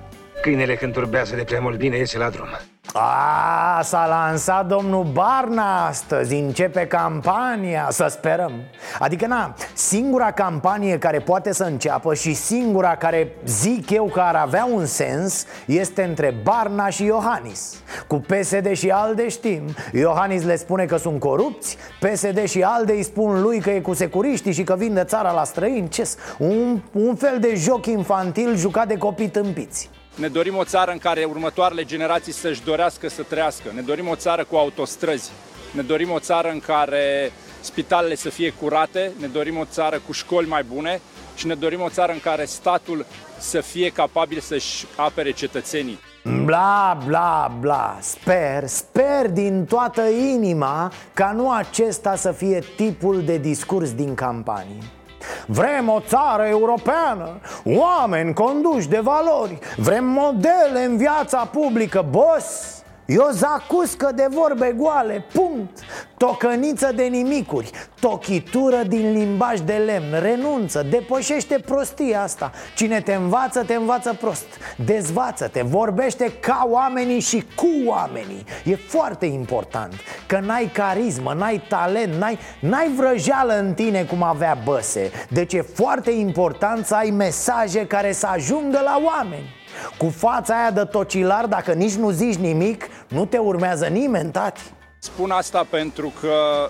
[0.41, 2.47] Câinele când turbează de prea mult bine iese la drum.
[2.93, 8.51] A, s-a lansat domnul Barna astăzi, începe campania, să sperăm.
[8.99, 14.35] Adică, na, singura campanie care poate să înceapă și singura care zic eu că ar
[14.35, 17.83] avea un sens Este între Barna și Iohannis.
[18.07, 19.61] Cu PSD și ALDE știm.
[19.93, 23.93] Iohannis le spune că sunt corupți PSD și ALDE îi spun lui că e cu
[23.93, 25.89] securiștii și că vinde țara la străini.
[25.89, 30.91] Ce un, un fel de joc infantil jucat de copii tâmpiți ne dorim o țară
[30.91, 33.71] în care următoarele generații să-și dorească să trăiască.
[33.75, 35.31] Ne dorim o țară cu autostrăzi.
[35.71, 39.11] Ne dorim o țară în care spitalele să fie curate.
[39.19, 41.01] Ne dorim o țară cu școli mai bune
[41.35, 43.05] și ne dorim o țară în care statul
[43.37, 45.99] să fie capabil să-și apere cetățenii.
[46.45, 53.37] Bla, bla, bla Sper, sper din toată inima ca nu acesta să fie tipul de
[53.37, 54.96] discurs din campanie
[55.45, 57.29] Vrem o țară europeană,
[57.63, 62.76] oameni conduși de valori Vrem modele în viața publică, boss
[63.07, 65.79] E o zacuscă de vorbe goale, punct.
[66.17, 72.51] Tocăniță de nimicuri Tochitură din limbaj de lemn Renunță, depășește prostia asta.
[72.75, 74.45] Cine te învață, te învață prost.
[74.85, 78.43] Dezvață-te, vorbește ca oamenii și cu oamenii.
[78.65, 79.93] E foarte important
[80.27, 85.11] Că n-ai carismă, n-ai talent, n-ai, n-ai vrăjeală în tine cum avea Băse.
[85.29, 89.56] Deci e foarte important să ai mesaje care să ajungă la oameni
[89.97, 94.61] cu fața aia de tocilar, dacă nici nu zici nimic, nu te urmează nimeni, tati
[94.99, 96.69] Spun asta pentru că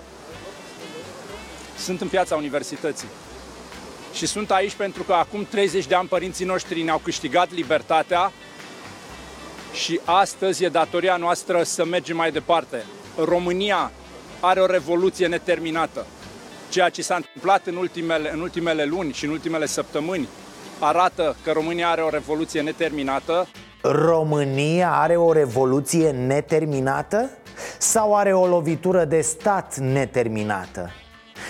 [1.78, 3.08] sunt în piața universității
[4.12, 8.32] și sunt aici pentru că acum 30 de ani părinții noștri ne-au câștigat libertatea
[9.72, 12.84] și astăzi e datoria noastră să mergem mai departe.
[13.24, 13.90] România
[14.40, 16.06] are o revoluție neterminată.
[16.68, 20.28] Ceea ce s-a întâmplat în ultimele, în ultimele luni și în ultimele săptămâni
[20.78, 23.46] arată că România are o revoluție neterminată.
[23.82, 27.30] România are o revoluție neterminată?
[27.78, 30.90] Sau are o lovitură de stat neterminată?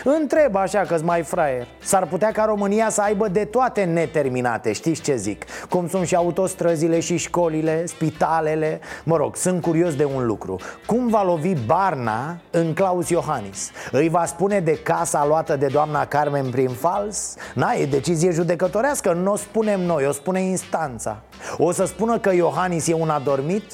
[0.04, 5.02] Întreb așa că mai fraier S-ar putea ca România să aibă de toate neterminate, știți
[5.02, 5.44] ce zic?
[5.68, 11.08] Cum sunt și autostrăzile și școlile, spitalele Mă rog, sunt curios de un lucru Cum
[11.08, 13.70] va lovi Barna în Claus Iohannis?
[13.90, 17.34] Îi va spune de casa luată de doamna Carmen prin fals?
[17.54, 21.22] Na, e decizie judecătorească, nu o spunem noi, o spune instanța
[21.56, 23.72] O să spună că Iohannis e un adormit?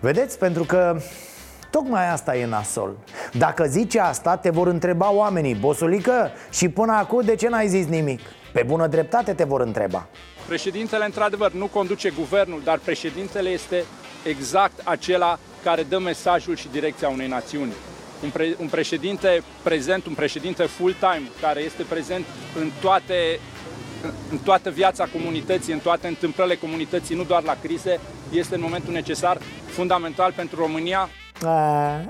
[0.00, 0.96] Vedeți, pentru că
[1.70, 2.96] Tocmai asta e nasol
[3.32, 7.86] Dacă zici asta, te vor întreba oamenii Bosulică, și până acum de ce n-ai zis
[7.86, 8.20] nimic?
[8.52, 10.06] Pe bună dreptate te vor întreba
[10.46, 13.84] Președintele, într-adevăr, nu conduce guvernul, dar președintele este
[14.24, 17.72] exact acela care dă mesajul și direcția unei națiuni.
[18.22, 22.24] Un, pre- un președinte prezent, un președinte full-time, care este prezent
[22.60, 23.40] în toate
[24.30, 28.00] în toată viața comunității, în toate întâmplările comunității, nu doar la crize,
[28.32, 31.08] este în momentul necesar, fundamental pentru România.
[31.46, 32.00] A,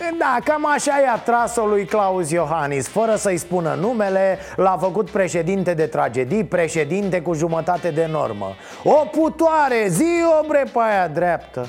[0.00, 5.10] e, Da, cam așa i-a tras-o lui Claus Iohannis Fără să-i spună numele, l-a făcut
[5.10, 8.54] președinte de tragedii Președinte cu jumătate de normă.
[8.84, 11.68] O putoare, zi o bre pe aia dreaptă.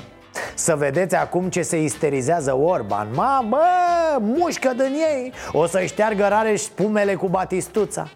[0.54, 3.08] Să vedeți acum ce se isterizează Orban.
[3.14, 3.58] Ma, bă,
[4.20, 5.32] mușcă din ei.
[5.52, 8.08] O să șteargă rare spumele cu batistuța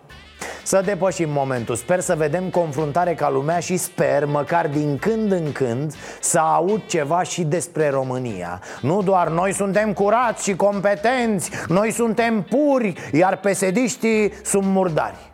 [0.69, 1.75] să depășim momentul.
[1.75, 6.83] Sper să vedem confruntare ca lumea și sper, măcar din când în când Să aud
[6.87, 8.61] ceva și despre România.
[8.81, 15.33] Nu doar noi suntem curați și competenți Noi suntem puri, iar pesediștii sunt murdari.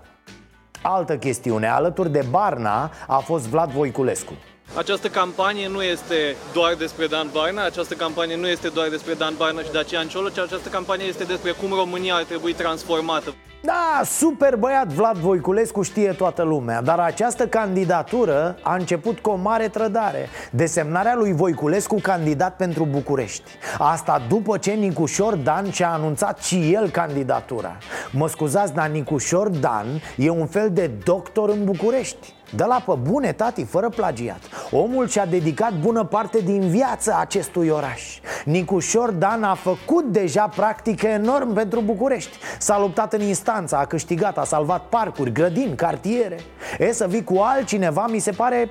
[0.82, 4.32] Altă chestiune, alături de Barna a fost Vlad Voiculescu
[4.76, 9.34] această campanie nu este doar despre Dan Barna, această campanie nu este doar despre Dan
[9.36, 13.34] Barna și Dacian Cioloș, această campanie este despre cum România ar trebui transformată.
[13.62, 19.36] Da, super băiat Vlad Voiculescu știe toată lumea Dar această candidatură a început cu o
[19.36, 20.28] mare trădare.
[20.50, 23.50] Desemnarea lui Voiculescu candidat pentru București.
[23.78, 27.76] Asta după ce Nicușor Dan și-a anunțat și el candidatura.
[28.10, 32.92] Mă scuzați, dar Nicușor Dan e un fel de doctor în București de la pe
[33.02, 34.40] bune, tati, fără plagiat.
[34.70, 38.18] Omul și-a dedicat bună parte din viață acestui oraș.
[38.44, 42.38] Nicușor Dan a făcut deja practică enorm pentru București.
[42.58, 46.38] S-a luptat în instanță, a câștigat, a salvat parcuri, grădini, cartiere.
[46.78, 48.70] E să vii cu altcineva mi se pare,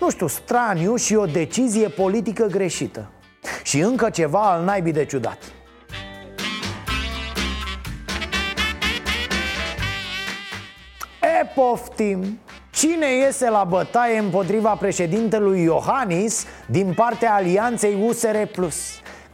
[0.00, 3.08] nu știu, straniu și o decizie politică greșită.
[3.62, 5.38] Și încă ceva al naibii de ciudat.
[11.40, 12.38] E poftim
[12.74, 18.36] Cine iese la bătaie împotriva președintelui Iohannis din partea alianței USR+.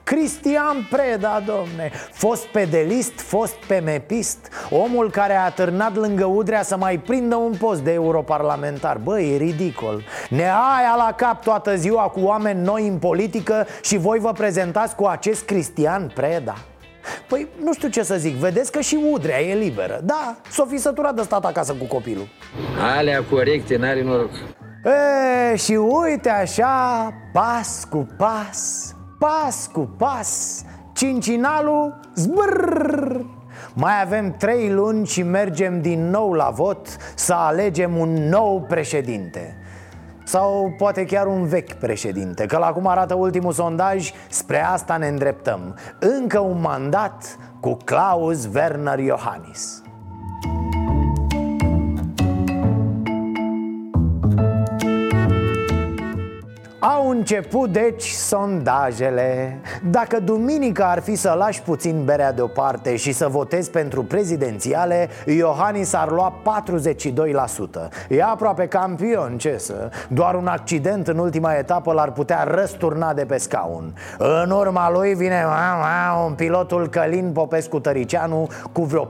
[0.05, 1.91] Cristian Preda, domne.
[2.13, 7.81] Fost pedelist, fost PMPist Omul care a târnat lângă Udrea să mai prindă un post
[7.81, 8.97] de europarlamentar.
[8.97, 10.03] Băi, e ridicol.
[10.29, 14.95] Ne aia la cap toată ziua cu oameni noi în politică Și voi vă prezentați
[14.95, 16.55] cu acest Cristian Preda
[17.29, 20.01] Păi nu știu ce să zic, vedeți că și Udrea e liberă.
[20.05, 22.27] Da, s-o fi săturat de stat acasă cu copilul.
[22.97, 24.31] Alea corecte, n-are noroc.
[25.53, 30.63] E, Și uite așa, pas cu pas, pas cu pas
[30.95, 33.21] Cincinalul zbrrr.
[33.75, 39.60] Mai avem trei luni și mergem din nou la vot să alegem un nou președinte
[40.31, 45.09] sau poate chiar un vechi președinte Că la cum arată ultimul sondaj, spre asta ne
[45.09, 45.77] îndreptăm.
[45.99, 49.83] Încă un mandat cu Klaus Werner Iohannis
[57.21, 59.61] început deci sondajele.
[59.91, 65.93] Dacă duminică ar fi să lași puțin berea deoparte și să votezi pentru prezidențiale Iohannis
[65.93, 66.33] ar lua
[67.87, 69.91] 42% E aproape campion, ce să?
[70.09, 73.95] Doar un accident în ultima etapă l-ar putea răsturna de pe scaun.
[74.19, 75.45] În urma lui vine
[76.27, 79.09] un pilotul Călin Popescu Tăricianu cu vreo 14%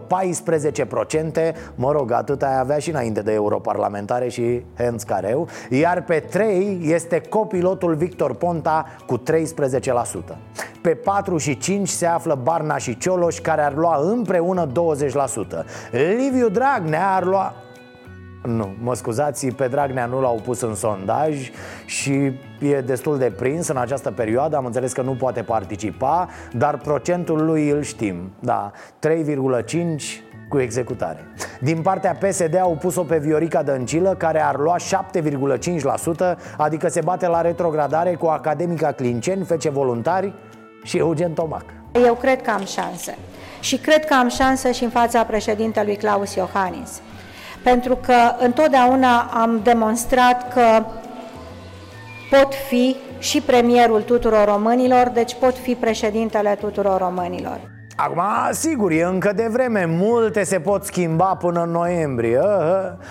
[1.75, 6.81] Mă rog, atât ai avea și înainte de europarlamentare și Hens Careu Iar pe 3
[6.83, 9.23] este copil pilotul Victor Ponta cu 13%.
[10.81, 14.73] Pe 4 și 5 se află Barna și Cioloș care ar lua împreună 20%.
[15.91, 17.55] Liviu Dragnea ar lua
[18.43, 21.51] nu, mă scuzați, pe Dragnea nu l-au pus în sondaj
[21.85, 26.77] și e destul de prins în această perioadă Am înțeles că nu poate participa, dar
[26.77, 28.71] procentul lui îl știm Da,
[29.07, 31.27] 3,5 cu executare.
[31.61, 37.27] Din partea PSD au pus-o pe Viorica Dăncilă Care ar lua 7,5% Adică se bate
[37.27, 40.33] la retrogradare cu Academica Clinceni, Fece Voluntari
[40.83, 41.65] și Eugen Tomac.
[42.05, 43.19] Eu cred că am șanse.
[43.61, 47.01] Și cred că am șanse și în fața președintelui Claus Iohannis.
[47.63, 50.85] Pentru că întotdeauna am demonstrat că
[52.31, 57.61] pot fi și premierul tuturor românilor, deci pot fi președintele tuturor românilor.
[58.05, 59.85] Acum, sigur, e încă de vreme.
[59.85, 62.41] Multe se pot schimba până în noiembrie.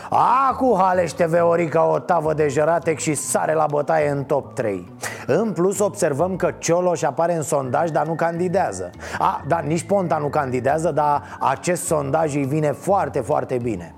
[0.09, 4.93] A, cu Halește Veorica o tavă de jăratec și sare la bătaie în top 3
[5.25, 8.89] În plus observăm că Cioloș apare în sondaj, dar nu candidează.
[9.19, 13.93] A, dar nici Ponta nu candidează, dar acest sondaj îi vine foarte, foarte bine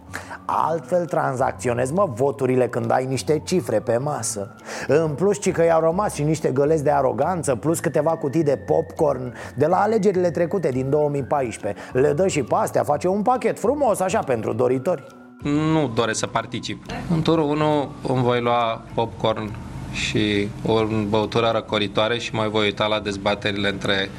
[0.54, 4.56] Altfel tranzacționezi, mă, voturile când ai niște cifre pe masă.
[4.88, 8.58] În plus, ci că i-au rămas și niște găleți de aroganță Plus câteva cutii de
[8.58, 13.60] popcorn De la alegerile trecute din 2014 Le dă și pe astea, face un pachet
[13.60, 15.04] frumos așa pentru doritori.
[15.44, 16.84] Nu doresc să particip.
[17.10, 19.52] În turul 1 îmi voi lua popcorn
[19.92, 24.10] și o băutură răcoritoare și mai voi uita la dezbaterile între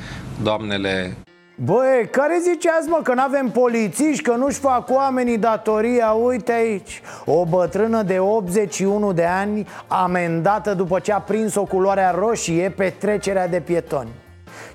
[0.42, 1.16] doamnele
[1.54, 6.10] Băi, care ziceați mă că n-avem polițiști, că nu-și fac oamenii datoria?
[6.10, 12.12] Uite aici, o bătrână de 81 de ani amendată după ce a prins o culoare
[12.14, 14.08] roșie pe trecerea de pietoni.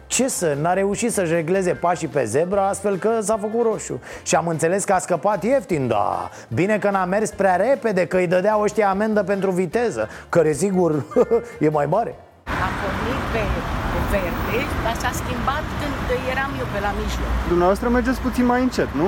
[0.07, 4.01] Ce să, n-a reușit să-și regleze pașii pe zebra astfel că s-a făcut roșu.
[4.23, 6.29] Și am înțeles că a scăpat ieftin, da.
[6.53, 11.05] Bine că n-a mers prea repede, că îi dădeau ăștia amendă pentru viteză Care sigur
[11.59, 12.15] e mai mare.
[12.43, 15.95] Am pornit pe verde, dar s-a schimbat când
[16.33, 17.31] eram eu pe la mijloc.
[17.47, 19.07] Dumneavoastră mergeți puțin mai încet, nu?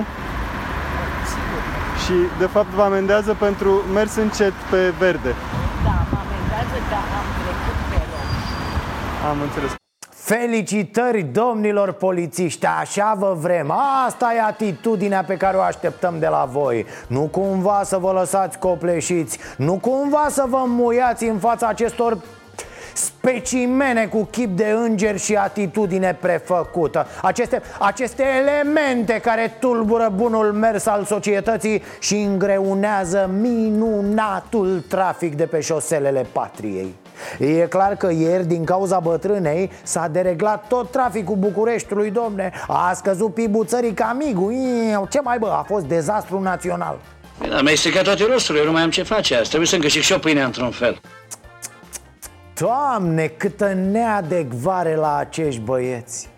[1.32, 1.62] Sigur.
[2.04, 5.32] Și de fapt vă amendează pentru mers încet pe verde.
[5.88, 8.50] Da, mă amendează, dar am trecut pe roșu
[9.30, 9.72] Am înțeles.
[10.32, 13.74] Felicitări domnilor polițiști, așa vă vrem.
[14.06, 16.86] Asta e atitudinea pe care o așteptăm de la voi.
[17.08, 22.18] Nu cumva să vă lăsați copleșiți Nu cumva să vă muiați în fața acestor
[23.20, 27.08] specimene cu chip de înger și atitudine prefăcută.
[27.22, 35.60] Aceste, aceste elemente care tulbură bunul mers al societății și îngreunează minunatul trafic de pe
[35.60, 36.96] șoselele patriei.
[37.40, 42.52] E clar că ieri, din cauza bătrânei, s-a dereglat tot traficul Bucureștiului, domne.
[42.68, 44.54] A scăzut PIB-ul țării ca migul
[45.10, 47.00] Ce mai bă, a fost dezastru național.
[47.50, 49.48] Da, mi-ai stricat toate rosturile, eu nu mai am ce face azi.
[49.48, 51.00] Trebuie să-mi câștig și eu pâinea într-un fel
[52.60, 56.30] Doamne, câtă neadecvare la acești băieți.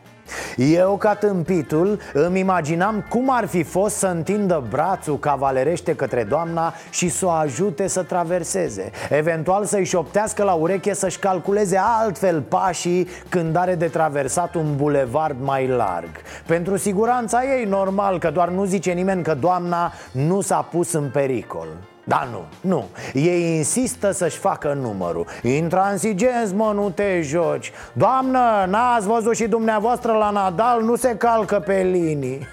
[0.58, 6.74] Eu, ca tâmpitul, îmi imaginam cum ar fi fost să întindă brațul cavalerește către doamna
[6.90, 8.92] și să o ajute să traverseze.
[9.10, 15.36] Eventual să-i șoptească la ureche să-și calculeze altfel pașii când are de traversat un bulevard
[15.44, 16.10] mai larg.
[16.46, 21.10] Pentru siguranța ei, normal, că doar nu zice nimeni că doamna nu s-a pus în
[21.10, 21.68] pericol
[22.04, 22.86] da, nu, nu.
[23.14, 25.26] Ei insistă să-și facă numărul.
[25.44, 27.72] Intransigenți, mă, nu te joci.
[27.94, 30.82] Doamnă, n-ați văzut și dumneavoastră la Nadal?
[30.82, 32.48] Nu se calcă pe linii.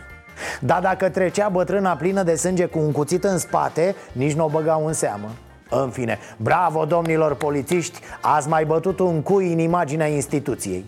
[0.61, 4.49] Dar dacă trecea bătrâna plină de sânge cu un cuțit în spate Nici nu o
[4.49, 5.29] băgau în seamă.
[5.71, 10.85] În fine, bravo domnilor polițiști, ați mai bătut un cui în imaginea instituției.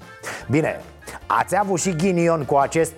[0.51, 0.81] Bine,
[1.27, 2.93] ați avut și ghinion cu acest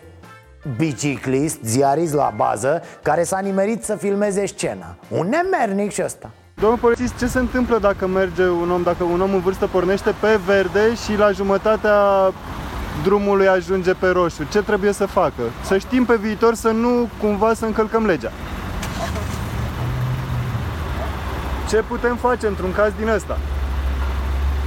[0.77, 6.79] biciclist, ziarist la bază, care s-a nimerit să filmeze scena Un nemernic și ăsta Domnul
[6.79, 10.41] polițist, ce se întâmplă dacă merge un om, dacă un om în vârstă pornește pe
[10.47, 11.97] verde și la jumătatea
[13.03, 14.45] drumului ajunge pe roșu?
[14.51, 15.43] Ce trebuie să facă?
[15.65, 18.33] Să știm pe viitor să nu cumva să încălcăm legea.
[21.69, 23.39] Ce putem face într-un caz din ăsta?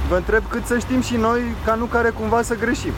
[0.08, 2.92] Vă întreb cât să știm și noi ca nu care cumva să greșim.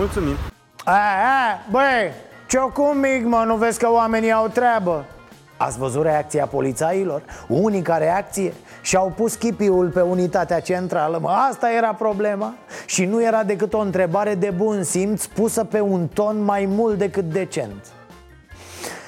[0.00, 0.36] Mulțumim.
[0.84, 2.12] A, a, băi,
[2.48, 5.04] ciocum mic, mă, nu vezi că oamenii au treabă?
[5.56, 7.22] Ați văzut reacția polițailor?
[7.48, 8.52] Unica reacție?
[8.82, 12.54] Și-au pus chipiul pe unitatea centrală mă, Asta era problema
[12.86, 16.98] Și nu era decât o întrebare de bun simț Pusă pe un ton mai mult
[16.98, 17.86] decât decent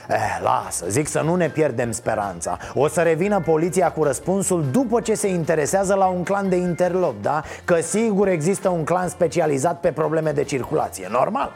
[0.09, 2.59] Eh, lasă, zic să nu ne pierdem speranța.
[2.75, 7.23] O să revină poliția cu răspunsul după ce se interesează la un clan de interlop,
[7.23, 7.43] da?
[7.65, 11.53] Că sigur există un clan specializat pe probleme de circulație, normal.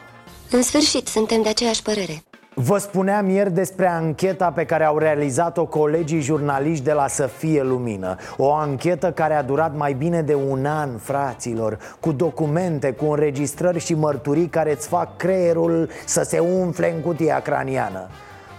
[0.51, 2.21] În sfârșit, suntem de aceeași părere.
[2.53, 7.63] Vă spuneam ieri despre ancheta pe care au realizat-o colegii jurnaliști de la Să fie
[7.63, 8.15] lumină.
[8.37, 13.79] O anchetă care a durat mai bine de un an, fraților Cu documente, cu înregistrări
[13.79, 18.07] și mărturii care îți fac creierul să se umfle în cutia craniană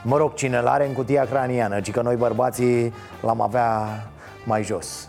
[0.03, 2.93] Mă rog, cine l-are în cutia craniană, ci că noi bărbații
[3.23, 3.87] l-am avea
[4.45, 5.09] mai jos.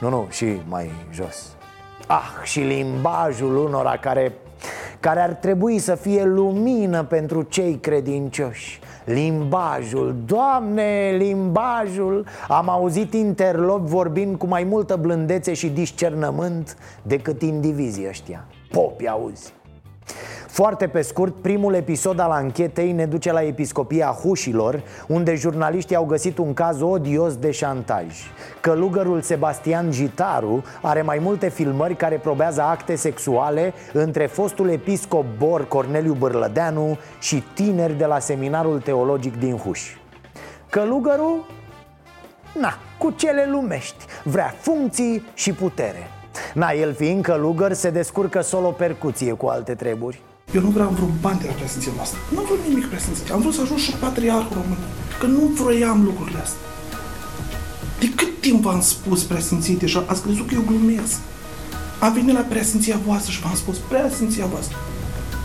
[0.00, 1.56] Nu, nu, și mai jos.
[2.06, 4.32] Ah, și limbajul unora care,
[5.00, 8.80] care ar trebui să fie lumină pentru cei credincioși.
[9.04, 12.26] Limbajul, Doamne, limbajul.
[12.48, 18.44] Am auzit interlop vorbind cu mai multă blândețe și discernământ decât indivizii ăștia.
[18.70, 19.52] Popi auzi
[20.50, 26.04] foarte pe scurt, primul episod al anchetei ne duce la episcopia Hușilor Unde jurnaliștii au
[26.04, 28.06] găsit un caz odios de șantaj.
[28.60, 35.68] Călugărul Sebastian Gitaru are mai multe filmări care probează acte sexuale Între fostul episcop Bor
[35.68, 39.96] Corneliu Bârlădeanu și tineri de la seminarul teologic din Huș.
[40.70, 41.46] Călugărul?
[42.60, 46.10] Na, cu cele lumești Vrea funcții și putere.
[46.54, 50.22] Na, el fiind călugăr se descurcă solo percuție cu alte treburi
[50.54, 52.18] eu nu vreau vreun bani de la președinția voastră.
[52.34, 53.34] Nu vreau nimic președinția.
[53.34, 54.78] Am vrut să ajung și patriarhul român.
[55.20, 56.60] Că nu vroiam lucrurile astea.
[57.98, 61.18] De cât timp v-am spus președinției deja, ați crezut că eu glumesc.
[62.00, 64.76] Am venit la președinția voastră și v-am spus, președinția voastră.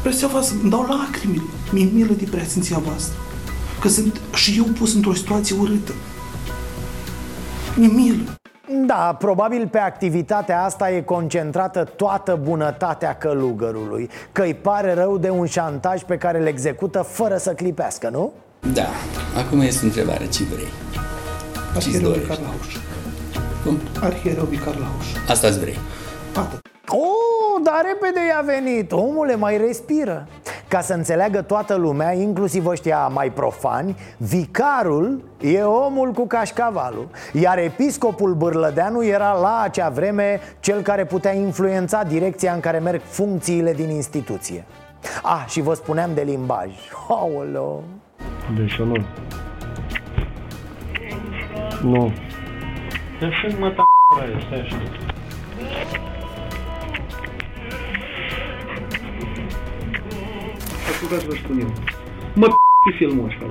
[0.01, 1.49] Președinția voastră, îmi dau lacrimi.
[1.72, 3.16] Mi-e milă de președinția voastră.
[3.82, 5.93] Că sunt și eu pus într-o situație urâtă.
[7.76, 8.36] Mi-e milă.
[8.86, 15.30] Da, probabil pe activitatea asta e concentrată toată bunătatea călugărului Că îi pare rău de
[15.30, 18.34] un șantaj pe care îl execută fără să clipească, nu?
[18.74, 18.88] Da,
[19.38, 20.68] acum este întrebare, ce vrei?
[21.80, 22.39] Ce-ți dorești?
[23.63, 23.80] Cum?
[24.01, 25.30] Arhiereu Vicar la Huș.
[25.30, 25.78] Asta-ți vrei?
[26.36, 26.74] Atât.
[26.90, 30.28] Oh, dar repede i-a venit Omule, mai respiră
[30.68, 37.58] Ca să înțeleagă toată lumea, inclusiv ăștia mai profani Vicarul e omul cu cașcavalul Iar
[37.58, 43.74] episcopul Bârlădeanu era la acea vreme Cel care putea influența direcția în care merg funcțiile
[43.74, 44.66] din instituție
[45.24, 46.70] Ah, și vă spuneam de limbaj
[47.08, 47.84] Aoleo
[48.58, 48.96] Deci nu.
[51.82, 52.12] Nu.
[53.20, 53.84] Deci mă ta
[54.48, 54.76] stai așa.
[60.96, 61.72] Ascultați, vă spun eu.
[62.34, 63.46] Mă p*** filmul ăsta.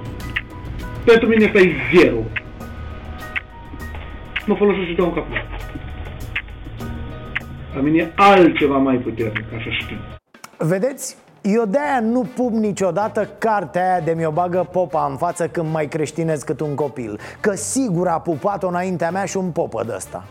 [1.05, 2.17] Pentru mine ăsta e zero.
[4.47, 5.47] Mă folosesc să dau un capul.
[7.75, 9.97] La mine e altceva mai puternic, ca să știu.
[10.59, 11.17] Vedeți?
[11.43, 15.87] Eu de-aia nu pup niciodată cartea aia de mi-o bagă popa în față când mai
[15.87, 20.25] creștinez cât un copil Că sigur a pupat-o înaintea mea și un popă de ăsta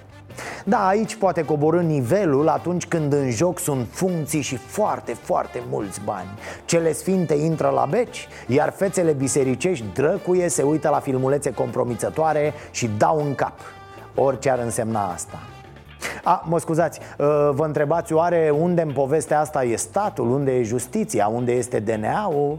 [0.64, 6.02] da, aici poate coborâ nivelul atunci când în joc sunt funcții și foarte, foarte mulți
[6.06, 6.28] bani.
[6.66, 12.90] Cele sfinte intră la beci, iar fețele bisericești drăcuie, se uită la filmulețe compromițătoare și
[12.98, 13.60] dau în cap.
[14.16, 15.40] Orice ar însemna asta.
[16.24, 20.64] A, mă scuzați, uh, vă întrebați oare unde în povestea asta e statul, unde e
[20.64, 22.58] justiția, unde este DNA-ul?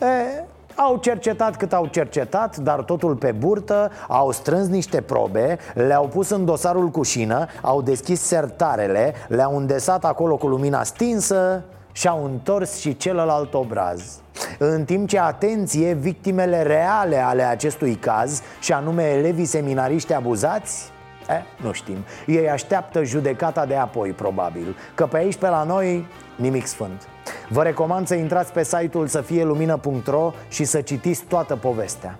[0.00, 0.44] E,
[0.88, 6.30] au cercetat cât au cercetat, dar totul pe burtă Au strâns niște probe, le-au pus
[6.30, 11.62] în dosarul cu șină Au deschis sertarele, le-au îndesat acolo cu lumina stinsă
[11.92, 14.18] și-au întors și celălalt obraz.
[14.58, 20.92] În timp ce, atenție, victimele reale ale acestui caz Și anume elevii seminariști abuzați
[21.28, 26.06] Eh, nu știm Ei așteaptă judecata de apoi, probabil Că pe aici, pe la noi,
[26.36, 27.08] nimic sfânt
[27.48, 32.18] Vă recomand să intrați pe site-ul să fie lumină.ro și să citiți toată povestea.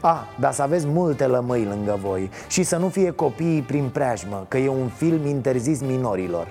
[0.00, 4.44] Ah, dar să aveți multe lămâi lângă voi Și să nu fie copiii prin preajmă
[4.48, 6.48] Că e un film interzis minorilor.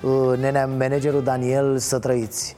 [0.00, 2.56] Uh, Nenea, managerul Daniel, să trăiți.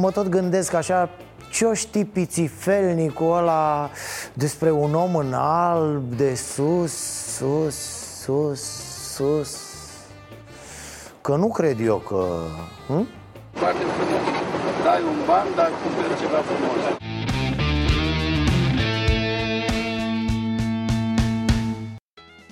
[0.00, 1.10] Mă tot gândesc așa
[1.50, 3.90] ce-o știi pițifelnicul ăla
[4.32, 6.92] despre un om în alb de sus,
[7.36, 7.76] sus,
[8.22, 8.60] sus,
[9.14, 9.67] sus
[11.28, 12.24] Că nu cred eu că...
[12.86, 13.06] Hm?
[13.52, 14.20] Foarte frumos.
[14.84, 16.98] Dai un ban, dar cumperi ceva frumos.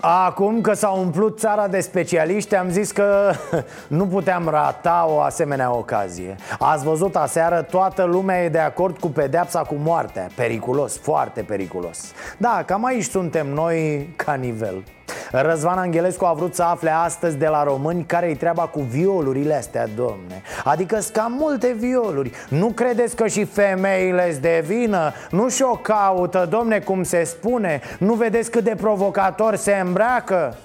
[0.01, 3.33] Acum că s-a umplut țara de specialiști Am zis că
[3.99, 9.09] nu puteam rata o asemenea ocazie Ați văzut aseară, toată lumea e de acord cu
[9.09, 14.83] pedeapsa cu moartea Periculos, foarte periculos Da, cam aici suntem noi ca nivel
[15.31, 19.87] Răzvan Angelescu a vrut să afle astăzi de la români care-i treaba cu violurile astea,
[19.97, 25.13] domne Adică cam multe violuri Nu credeți că și femeile de vină?
[25.31, 27.81] Nu și-o caută, domne, cum se spune?
[27.99, 30.57] Nu vedeți cât de provocator se îmbracă?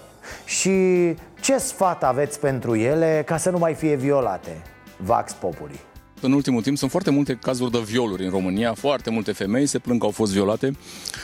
[0.46, 4.52] Și ce sfat aveți pentru ele ca să nu mai fie violate?
[4.98, 5.90] Vax Populi
[6.22, 9.80] în ultimul timp sunt foarte multe cazuri de violuri în România, foarte multe femei se
[9.80, 10.76] plâng că au fost violate.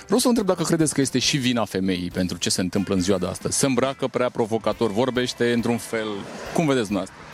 [0.05, 2.95] Vreau să vă întreb dacă credeți că este și vina femeii pentru ce se întâmplă
[2.95, 3.57] în ziua de astăzi.
[3.57, 6.07] Se îmbracă prea provocator, vorbește într-un fel.
[6.53, 7.25] Cum vedeți dumneavoastră?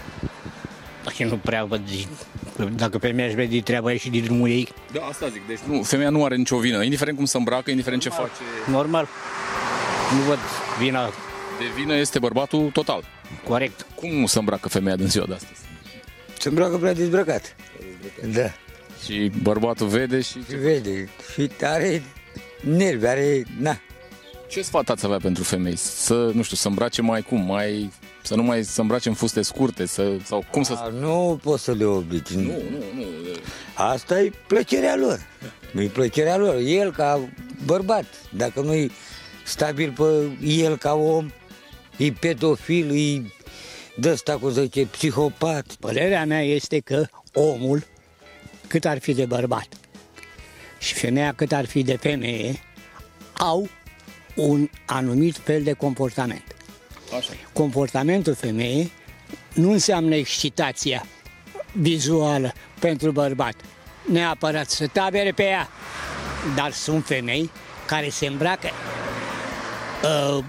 [1.03, 1.81] Dacă nu prea văd,
[2.75, 4.67] dacă femeia își vede treaba ei și din drumul ei.
[4.93, 5.47] Da, asta zic.
[5.47, 8.27] Deci nu, femeia nu are nicio vină, indiferent cum se îmbracă, indiferent Normal.
[8.27, 8.71] ce face.
[8.71, 9.07] Normal.
[10.15, 10.39] Nu văd
[10.79, 11.05] vina.
[11.59, 13.03] De vină este bărbatul total.
[13.47, 13.85] Corect.
[13.95, 15.62] Cum se îmbracă femeia din ziua de astăzi?
[16.39, 17.55] Se îmbracă prea dezbrăcat.
[18.33, 18.51] Da.
[19.03, 20.39] Și bărbatul vede și...
[20.61, 21.09] Vede.
[21.33, 22.03] Și are
[22.61, 23.43] nervi, are...
[23.59, 23.79] Na.
[24.47, 25.75] Ce sfat ați avea pentru femei?
[25.75, 27.91] Să, nu știu, să îmbrace mai cum, mai...
[28.21, 30.73] Să nu mai să îmbrace în fuste scurte, să, sau cum să...
[30.77, 32.35] A, nu poți să le obligi.
[32.35, 33.05] Nu, nu, nu.
[33.73, 35.19] Asta e plăcerea lor.
[35.75, 36.55] E plăcerea lor.
[36.55, 37.29] El ca
[37.65, 38.89] bărbat, dacă nu e
[39.45, 41.31] stabil pe el ca om,
[41.97, 43.31] e pedofil, e
[43.95, 45.65] de ăsta cu zice psihopat.
[45.79, 47.83] Părerea mea este că omul,
[48.67, 49.67] cât ar fi de bărbat,
[50.79, 52.59] și femeia cât ar fi de femeie,
[53.33, 53.69] au
[54.35, 56.55] un anumit fel de comportament.
[57.17, 57.31] Așa.
[57.53, 58.91] Comportamentul femeii
[59.53, 61.05] nu înseamnă excitația
[61.71, 63.55] vizuală pentru bărbat.
[64.11, 65.69] Neapărat să tabere pe ea.
[66.55, 67.49] Dar sunt femei
[67.85, 68.69] care se îmbracă
[70.03, 70.43] uh,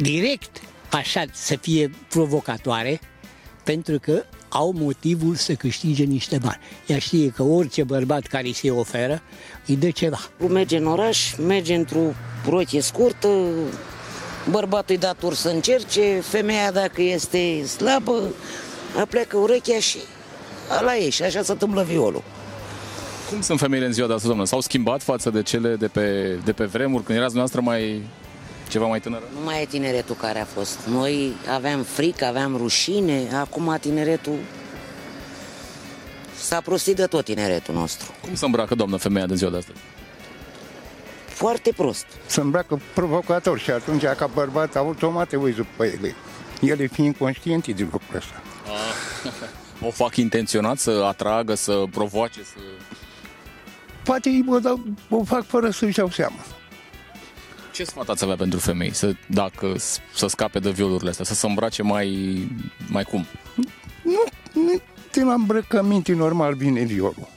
[0.00, 3.00] direct așa să fie provocatoare
[3.64, 6.58] pentru că au motivul să câștige niște bani.
[6.86, 9.22] Ea știe că orice bărbat care îi se oferă
[9.66, 10.18] îi dă ceva.
[10.48, 12.12] Merge în oraș, merge într-o
[12.48, 13.28] rochie scurtă,
[14.50, 18.22] bărbatul îi dator să încerce, femeia dacă este slabă,
[19.08, 19.98] pleacă urechea și
[20.80, 22.22] la ei și așa se întâmplă violul.
[23.30, 24.48] Cum sunt femeile în ziua de astăzi, doamnă?
[24.48, 28.02] S-au schimbat față de cele de pe, de pe vremuri, când erați noastră mai
[28.68, 29.22] ceva mai tânără?
[29.38, 30.78] Nu mai e tineretul care a fost.
[30.86, 34.38] Noi aveam frică, aveam rușine, acum tineretul
[36.38, 38.14] s-a prostit de tot tineretul nostru.
[38.20, 39.78] Cum se îmbracă, doamnă, femeia de ziua de astăzi?
[41.26, 42.06] Foarte prost.
[42.26, 46.14] Se îmbracă provocator și atunci, ca bărbat, automat te uiți după ele.
[46.60, 48.42] Ele fiind conștiente de lucrul ăsta.
[49.80, 52.58] O fac intenționat să atragă, să provoace, să...
[54.04, 56.36] Poate ei o, dau, o fac fără să-și dau seama.
[57.78, 58.94] Ce sfat ați avea pentru femei?
[58.94, 59.74] Să, dacă,
[60.14, 62.48] să scape de violurile astea, să se îmbrace mai,
[62.88, 63.26] mai cum?
[64.02, 64.22] Nu,
[64.54, 64.80] nu
[65.12, 67.28] de la îmbrăcăminte normal vine violul.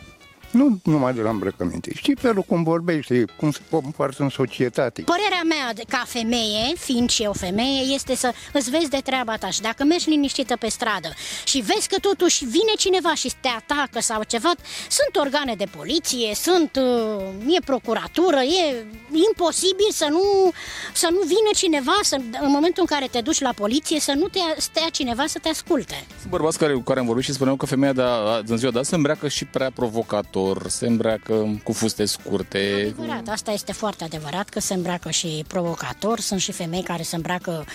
[0.51, 1.91] Nu numai de la îmbrăcăminte.
[1.95, 5.01] Știi felul cum vorbește, cum se comportă în societate.
[5.01, 9.35] Părerea mea de- ca femeie, fiind și eu femeie, este să îți vezi de treaba
[9.37, 11.09] ta și dacă mergi liniștită pe stradă
[11.45, 14.51] și vezi că totuși vine cineva și te atacă sau ceva,
[14.89, 18.85] sunt organe de poliție, sunt, uh, e procuratură, e
[19.29, 20.51] imposibil să nu,
[20.93, 24.27] să nu vină cineva, să, în momentul în care te duci la poliție, să nu
[24.27, 26.05] te stea cineva să te asculte.
[26.19, 28.71] Sunt bărbați care, cu care am vorbit și spuneau că femeia de a, în ziua
[28.71, 32.93] de azi se îmbracă și prea provocator, se îmbracă cu fuste scurte.
[32.97, 37.15] Adevărat, asta este foarte adevărat că se îmbracă și provocator, sunt și femei care se
[37.15, 37.65] îmbracă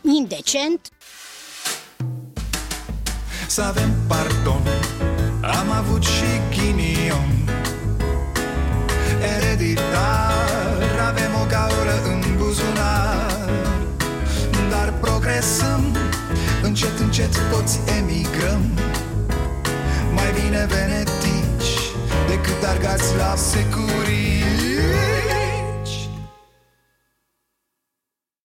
[0.00, 0.90] indecent.
[3.46, 4.62] Să avem pardon
[5.40, 7.48] Am avut și ghinion
[9.36, 13.48] Ereditar Avem o gaură în buzunar
[14.70, 15.96] Dar progresăm
[16.62, 18.78] Încet, încet toți emigrăm
[20.14, 21.25] Mai bine venetici
[22.28, 24.42] Decât argați la securii